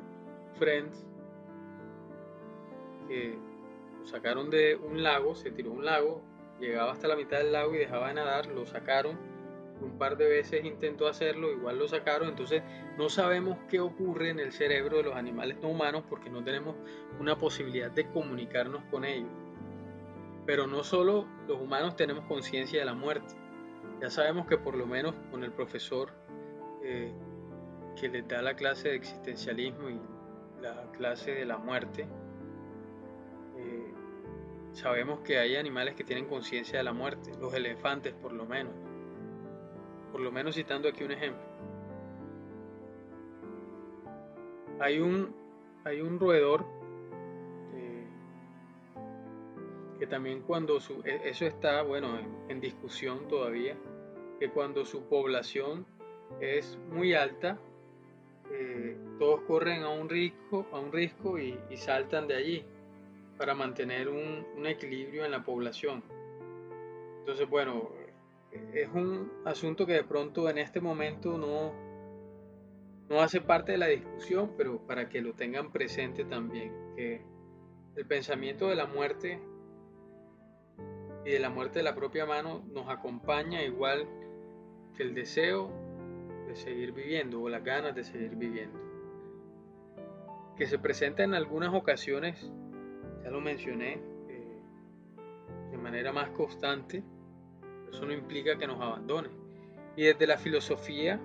[0.53, 0.91] friend
[3.07, 3.39] que
[3.99, 6.21] lo sacaron de un lago, se tiró un lago,
[6.59, 9.28] llegaba hasta la mitad del lago y dejaba de nadar, lo sacaron
[9.81, 12.64] un par de veces intentó hacerlo, igual lo sacaron, entonces
[12.97, 16.76] no sabemos qué ocurre en el cerebro de los animales no humanos porque no tenemos
[17.19, 19.30] una posibilidad de comunicarnos con ellos.
[20.45, 23.35] Pero no solo los humanos tenemos conciencia de la muerte,
[24.01, 26.11] ya sabemos que por lo menos con el profesor
[26.84, 27.14] eh,
[27.99, 29.99] que les da la clase de existencialismo y
[30.61, 32.07] la clase de la muerte,
[33.57, 33.93] eh,
[34.73, 38.73] sabemos que hay animales que tienen conciencia de la muerte, los elefantes por lo menos
[40.19, 41.41] por lo menos citando aquí un ejemplo.
[44.81, 45.33] Hay un,
[45.85, 46.65] hay un roedor
[47.73, 48.05] eh,
[49.97, 52.19] que también cuando su, e, eso está, bueno,
[52.49, 53.77] en, discusión todavía,
[54.41, 55.85] que cuando su población
[56.41, 57.57] es muy alta,
[58.51, 62.65] eh, todos corren a un risco, a un risco y, saltan de allí
[63.37, 66.03] para mantener un, un, equilibrio en la población.
[67.19, 67.98] Entonces, bueno,
[68.51, 71.73] es un asunto que de pronto en este momento no,
[73.09, 77.21] no hace parte de la discusión, pero para que lo tengan presente también, que
[77.95, 79.39] el pensamiento de la muerte
[81.26, 84.07] y de la muerte de la propia mano nos acompaña igual
[84.95, 85.71] que el deseo
[86.47, 88.80] de seguir viviendo o las ganas de seguir viviendo.
[90.57, 92.51] Que se presenta en algunas ocasiones,
[93.23, 94.61] ya lo mencioné, eh,
[95.71, 97.03] de manera más constante,
[97.91, 99.29] eso no implica que nos abandone.
[99.95, 101.19] Y desde la filosofía,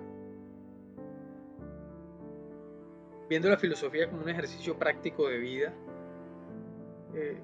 [3.29, 5.73] viendo la filosofía como un ejercicio práctico de vida,
[7.13, 7.39] eh,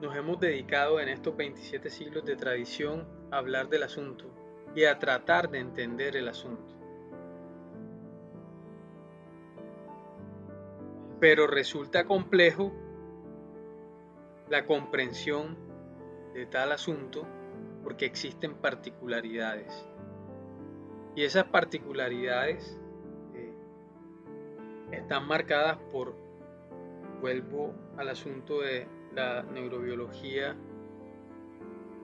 [0.00, 4.26] nos hemos dedicado en estos 27 siglos de tradición a hablar del asunto
[4.74, 6.74] y a tratar de entender el asunto.
[11.20, 12.72] Pero resulta complejo
[14.48, 15.56] la comprensión
[16.32, 17.26] de tal asunto
[17.82, 19.86] porque existen particularidades.
[21.14, 22.78] Y esas particularidades
[23.34, 23.52] eh,
[24.92, 26.14] están marcadas por,
[27.20, 30.56] vuelvo al asunto de la neurobiología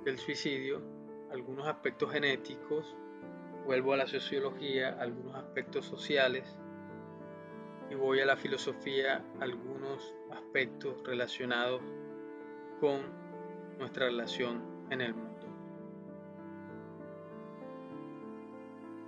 [0.04, 0.82] del suicidio,
[1.30, 2.96] algunos aspectos genéticos,
[3.64, 6.56] vuelvo a la sociología, algunos aspectos sociales
[7.90, 11.82] y voy a la filosofía, algunos aspectos relacionados
[12.80, 13.00] con
[13.78, 15.35] nuestra relación en el mundo.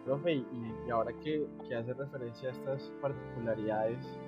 [0.08, 4.18] Profe, y, ahora que, que hace referencia a estas particularidades,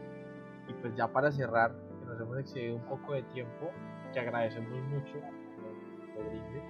[0.68, 1.74] y pues ya para cerrar,
[2.06, 3.70] nos hemos excedido un poco de tiempo,
[4.12, 6.62] que agradecemos mucho lo, brinde.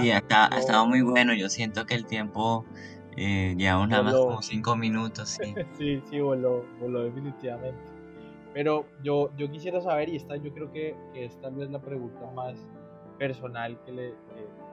[0.00, 0.18] Y ha,
[0.56, 2.64] estado muy bueno, yo siento que el tiempo
[3.18, 5.28] eh, llevamos nada más como cinco minutos.
[5.28, 7.82] Sí, sí, sí voló, voló definitivamente.
[8.54, 11.82] Pero yo, yo quisiera saber, y esta yo creo que, que es tal vez la
[11.82, 12.56] pregunta más
[13.18, 14.14] personal que, le,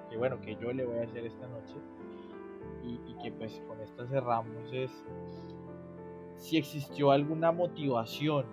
[0.09, 1.75] que, bueno, que yo le voy a hacer esta noche,
[2.83, 4.91] y, que pues con esta cerramos, es
[6.37, 8.45] si existió alguna motivación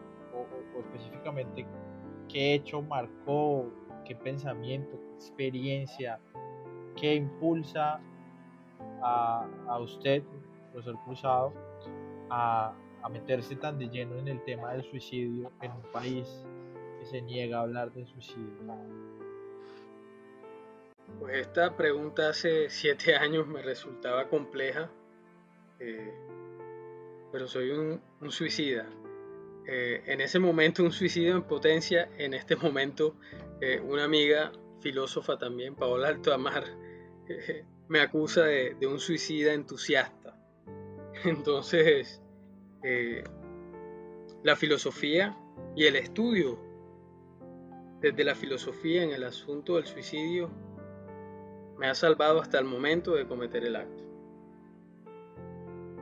[0.78, 1.66] específicamente
[2.28, 3.66] qué hecho marcó,
[4.04, 6.20] qué pensamiento, qué experiencia,
[6.96, 8.00] qué impulsa
[9.02, 10.22] a, a usted,
[10.72, 11.52] profesor Cruzado,
[12.30, 16.46] a, a, meterse tan de lleno en el tema del suicidio en un país
[16.98, 18.62] que se niega a hablar del suicidio.
[21.20, 24.90] Pues esta pregunta hace siete años me resultaba compleja,
[25.78, 26.14] eh,
[27.30, 28.88] pero soy un, suicida.
[29.66, 33.16] Eh, en ese momento un suicidio en potencia, en este momento
[33.60, 36.64] eh, una amiga filósofa también, Paola Alto Amar,
[37.28, 40.34] eh, me acusa de, un suicida entusiasta.
[41.24, 42.22] Entonces,
[44.42, 45.36] la filosofía
[45.76, 46.58] y el estudio
[48.00, 50.50] desde la filosofía en el asunto del suicidio
[51.80, 54.04] me ha salvado hasta el momento de cometer el acto.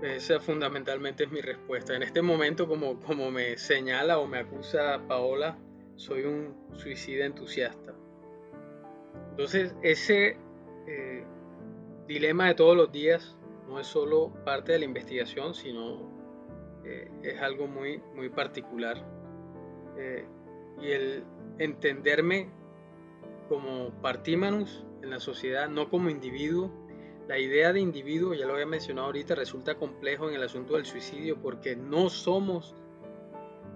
[0.02, 1.94] Esa fundamentalmente es mi respuesta.
[1.94, 5.56] En este momento, como, como me señala o me acusa Paola,
[5.94, 7.94] soy un suicida entusiasta.
[9.30, 10.36] Entonces, ese
[10.88, 11.24] eh,
[12.08, 13.36] dilema de todos los días
[13.68, 16.10] no es solo parte de la investigación, sino
[16.84, 18.96] eh, es algo muy, muy particular.
[19.96, 20.26] Eh,
[20.82, 21.24] y el
[21.60, 22.50] entenderme
[23.48, 26.70] como partímanus en la sociedad, no como individuo,
[27.28, 30.86] la idea de individuo, ya lo había mencionado ahorita, resulta complejo en el asunto del
[30.86, 32.74] suicidio porque no somos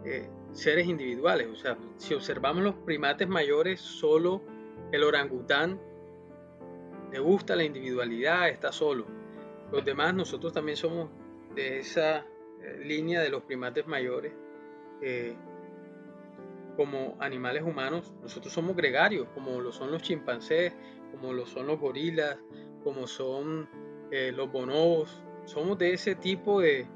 [0.04, 1.48] eh, seres individuales.
[1.48, 4.42] O sea, si observamos los primates mayores, solo
[4.90, 5.78] el orangután
[7.12, 9.06] le gusta la individualidad, está solo.
[9.70, 11.10] Los demás, nosotros también somos
[11.54, 12.20] de esa
[12.62, 14.32] eh, línea de los primates mayores.
[15.02, 15.34] Eh,
[16.74, 20.72] como animales humanos, nosotros somos gregarios, como lo son los chimpancés,
[21.12, 22.38] como lo son los gorilas,
[22.82, 23.68] como son
[24.10, 26.86] eh, los bonobos, somos de ese tipo eh,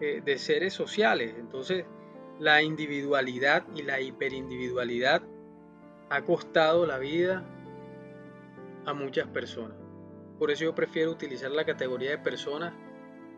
[0.00, 1.34] de, seres sociales.
[1.38, 1.84] Entonces,
[2.38, 5.22] la individualidad y la hiperindividualidad
[6.10, 7.44] ha costado la vida
[8.84, 9.76] a muchas personas.
[10.38, 12.74] Por eso yo prefiero utilizar la categoría de personas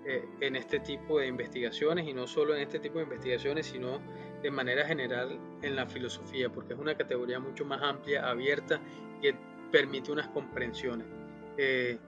[0.07, 4.01] eh, en este tipo de investigaciones y no solo en este tipo de investigaciones, sino
[4.43, 8.81] de manera general en la filosofía, porque es una categoría mucho más amplia, abierta,
[9.21, 9.35] que
[9.71, 11.07] permite unas comprensiones.
[11.57, 11.99] Eh,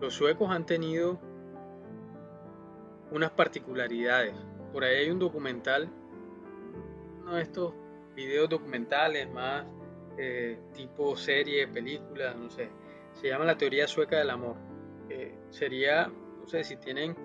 [0.00, 1.20] los suecos han tenido
[3.10, 4.34] unas particularidades.
[4.72, 5.88] Por ahí hay un documental,
[7.22, 7.74] uno de estos
[8.14, 9.66] videos documentales más
[10.18, 12.68] eh, tipo serie, película, no sé.
[13.14, 14.56] Se llama la teoría sueca del amor.
[15.08, 17.16] Eh, sería, no sé, si tienen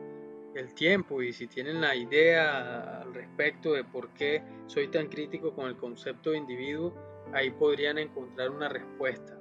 [0.55, 5.53] el tiempo y si tienen la idea al respecto de por qué soy tan crítico
[5.53, 6.93] con el concepto de individuo,
[7.33, 9.37] ahí podrían encontrar una respuesta.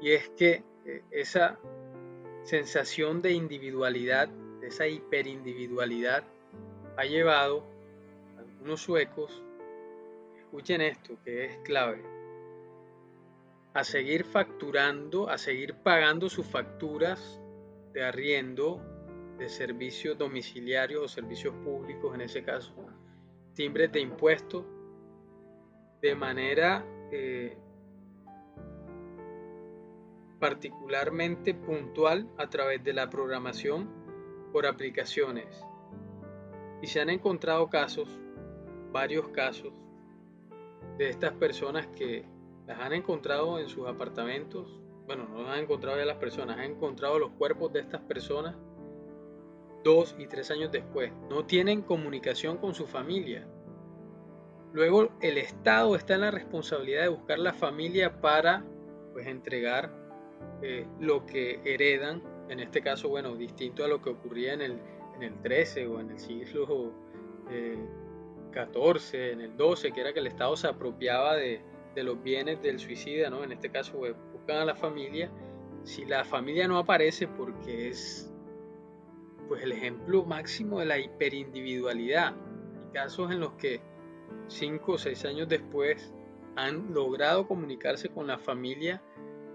[0.00, 1.58] Y es que eh, esa
[2.42, 4.28] sensación de individualidad,
[4.60, 6.24] de esa hiperindividualidad,
[6.96, 7.64] ha llevado
[8.36, 9.42] a algunos suecos,
[10.38, 12.02] escuchen esto que es clave,
[13.74, 17.40] a seguir facturando, a seguir pagando sus facturas
[17.92, 18.80] de arriendo,
[19.38, 22.74] de servicios domiciliarios o servicios públicos, en ese caso,
[23.54, 24.64] timbres de impuestos,
[26.02, 27.56] de manera eh,
[30.40, 33.88] particularmente puntual a través de la programación
[34.52, 35.64] por aplicaciones.
[36.82, 38.08] Y se han encontrado casos,
[38.90, 39.72] varios casos,
[40.98, 42.24] de estas personas que
[42.66, 44.80] las han encontrado en sus apartamentos.
[45.06, 48.56] Bueno, no las han encontrado ya las personas, han encontrado los cuerpos de estas personas
[49.84, 51.12] dos y tres años después.
[51.28, 53.46] No tienen comunicación con su familia.
[54.72, 58.64] Luego el Estado está en la responsabilidad de buscar la familia para
[59.12, 59.92] pues entregar
[60.62, 64.78] eh, lo que heredan, en este caso, bueno, distinto a lo que ocurría en el,
[65.16, 66.92] en el 13 o en el siglo
[67.50, 67.78] eh,
[68.52, 71.60] 14, en el 12, que era que el Estado se apropiaba de,
[71.94, 73.44] de los bienes del suicida, ¿no?
[73.44, 75.30] En este caso, pues, buscan a la familia.
[75.84, 78.32] Si la familia no aparece porque es
[79.48, 82.34] pues el ejemplo máximo de la hiperindividualidad.
[82.78, 83.80] Hay casos en los que
[84.48, 86.12] cinco o seis años después
[86.56, 89.02] han logrado comunicarse con la familia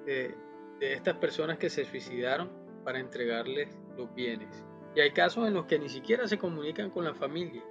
[0.06, 0.36] de,
[0.80, 2.50] estas personas que se suicidaron
[2.84, 4.64] para entregarles los bienes.
[4.96, 7.64] Y hay casos en los que ni siquiera se comunican con la familia.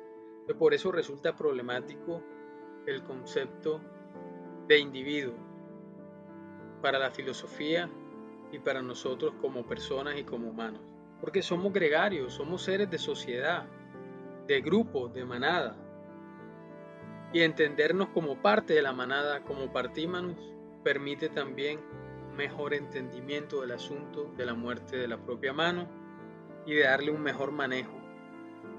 [0.59, 2.23] Por eso resulta problemático
[2.87, 3.81] el concepto
[4.69, 5.35] de individuo
[6.83, 7.89] para la filosofía
[8.53, 10.81] y para nosotros como personas y como humanos.
[11.21, 13.67] Porque somos gregarios, somos seres de sociedad,
[14.47, 15.77] de grupo, de manada.
[17.33, 20.37] Y entendernos como parte de la manada, como partímanos,
[20.85, 21.81] permite también
[22.31, 25.89] un mejor entendimiento del asunto de la muerte de la propia mano
[26.65, 27.97] y de darle un mejor manejo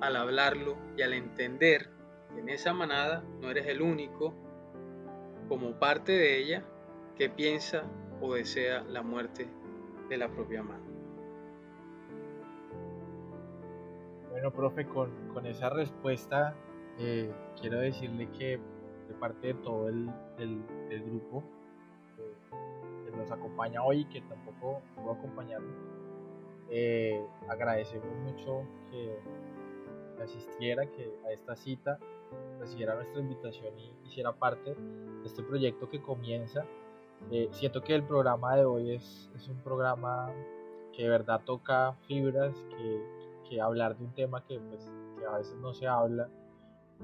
[0.01, 1.89] al hablarlo y al entender
[2.33, 4.33] que en esa manada no eres el único
[5.47, 6.63] como parte de ella
[7.15, 7.83] que piensa
[8.21, 9.49] o desea la muerte
[10.09, 10.85] de la propia mano.
[14.29, 16.55] Bueno, profe, con, esa respuesta
[16.99, 18.59] eh, quiero decirle que
[19.07, 20.09] de parte de todo el,
[21.05, 21.43] grupo
[23.05, 25.75] que nos acompaña hoy, que tampoco puedo acompañarnos,
[26.69, 29.17] eh, agradecemos mucho que
[30.21, 31.99] asistiera que a esta cita,
[32.59, 36.65] recibiera nuestra invitación y hiciera parte de este proyecto que comienza.
[37.31, 40.31] Eh, siento que el programa de hoy es, es, un programa
[40.93, 45.73] que de verdad toca fibras, que, hablar de un tema pues, que, a veces no
[45.73, 46.29] se habla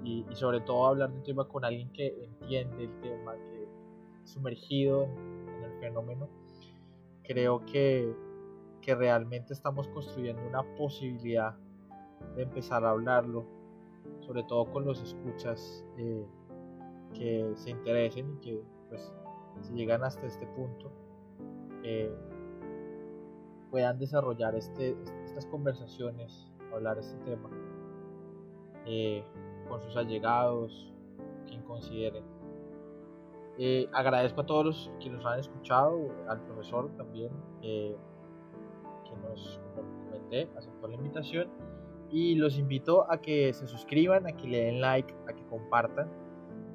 [0.03, 4.29] y, sobre todo hablar de un tema con alguien que entiende el tema, que es
[4.31, 6.27] sumergido en, en el fenómeno,
[7.23, 8.13] creo que,
[8.81, 11.55] que realmente estamos construyendo una posibilidad
[12.35, 13.45] de empezar a hablarlo,
[14.21, 16.25] sobre todo con los escuchas eh,
[17.13, 19.13] que se interesen y que pues
[19.61, 20.91] si llegan hasta este punto
[21.83, 22.11] eh,
[23.69, 24.95] puedan desarrollar este,
[25.25, 27.49] estas conversaciones, hablar este tema.
[28.85, 29.23] Eh,
[29.67, 30.93] con sus allegados,
[31.47, 32.23] quien consideren.
[33.93, 37.31] agradezco a todos los que nos han escuchado, al profesor también,
[37.61, 37.95] que
[39.23, 39.59] nos,
[40.05, 41.49] comenté, aceptó la invitación
[42.13, 46.07] y los invito a que se suscriban, a que le den like, a que compartan.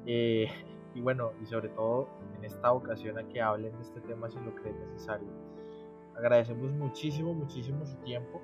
[0.05, 0.47] Eh,
[0.95, 4.37] y bueno, y sobre todo en esta ocasión a que hablen de este tema si
[4.39, 5.29] lo creen necesario.
[6.15, 8.41] Agradecemos muchísimo, muchísimo su tiempo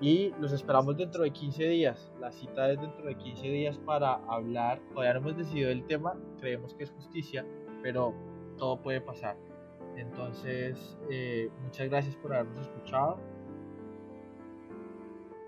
[0.00, 2.12] y los esperamos dentro de 15 días.
[2.20, 4.80] La cita es dentro de 15 días para hablar.
[4.90, 7.44] Todavía no hemos decidido el tema, creemos que es justicia,
[7.82, 8.14] pero
[8.58, 9.36] todo puede pasar.
[9.96, 13.18] Entonces, eh, muchas gracias por habernos escuchado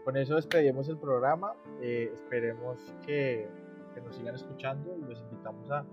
[0.09, 1.53] con eso despedimos el programa.
[1.83, 3.47] Eh, esperemos que,
[3.95, 5.85] que, nos sigan escuchando y los invitamos a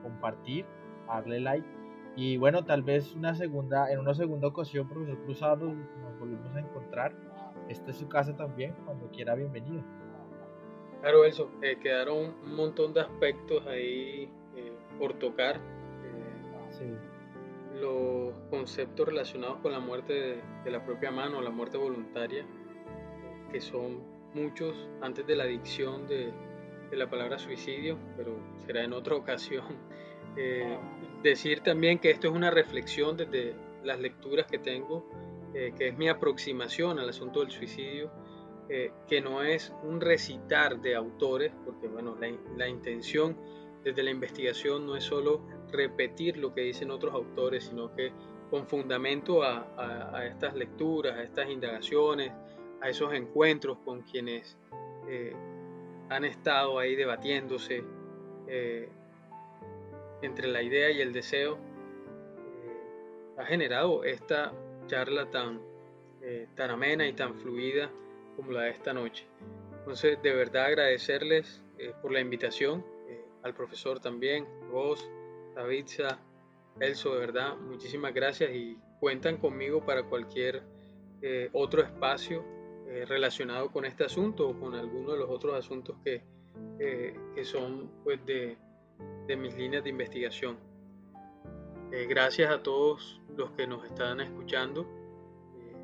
[0.00, 0.64] compartir,
[1.08, 1.66] a darle like.
[2.14, 6.60] Y bueno, tal vez una segunda, en una segunda ocasión, profesor Cruzado, nos volvemos a
[6.60, 7.16] encontrar.
[7.68, 9.82] Esta es su casa también, cuando quiera, bienvenido.
[11.00, 15.60] Claro, eso, eh, quedaron un montón de aspectos ahí eh, por tocar.
[16.70, 16.84] Sí.
[17.80, 22.44] Los conceptos relacionados con la muerte de, de la propia mano, la muerte voluntaria
[23.54, 24.02] que son
[24.34, 26.32] muchos antes de la adicción de,
[26.90, 28.36] la palabra suicidio, pero
[28.66, 29.64] será en otra ocasión.
[30.36, 30.76] Eh,
[31.22, 33.54] decir también que esto es una reflexión desde
[33.84, 35.08] las lecturas que tengo,
[35.54, 38.10] eh, que es mi aproximación al asunto del suicidio,
[38.68, 42.16] eh, que no es un recitar de autores, porque bueno,
[42.56, 43.36] la, intención
[43.82, 48.12] desde la investigación no es solo repetir lo que dicen otros autores, sino que
[48.50, 52.32] con fundamento a, a estas lecturas, a estas indagaciones,
[52.84, 54.58] a esos encuentros con quienes
[55.08, 55.34] eh,
[56.10, 57.82] han estado ahí debatiéndose
[58.46, 58.88] eh,
[60.20, 64.52] entre la idea y el deseo, eh, ha generado esta
[64.86, 65.60] charla tan,
[66.22, 67.90] eh, tan amena y tan fluida
[68.36, 69.26] como la de esta noche.
[69.78, 75.10] Entonces, de verdad agradecerles eh, por la invitación, eh, al profesor también, vos,
[75.54, 76.18] Davidza,
[76.80, 80.62] Elso, de verdad, muchísimas gracias y cuentan conmigo para cualquier
[81.52, 82.44] otro espacio
[83.06, 86.22] relacionado con este asunto o con alguno de los otros asuntos que,
[86.78, 88.58] que son pues, de,
[89.26, 90.58] de mis líneas de investigación.
[91.96, 94.84] Eh, gracias a todos los que nos están escuchando.
[95.56, 95.76] Eh,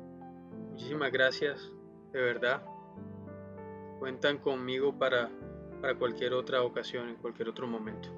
[0.71, 1.71] muchísimas gracias,
[2.11, 2.65] de verdad.
[3.97, 5.29] Cuentan conmigo para,
[5.79, 8.09] para cualquier otra ocasión, en cualquier otro momento.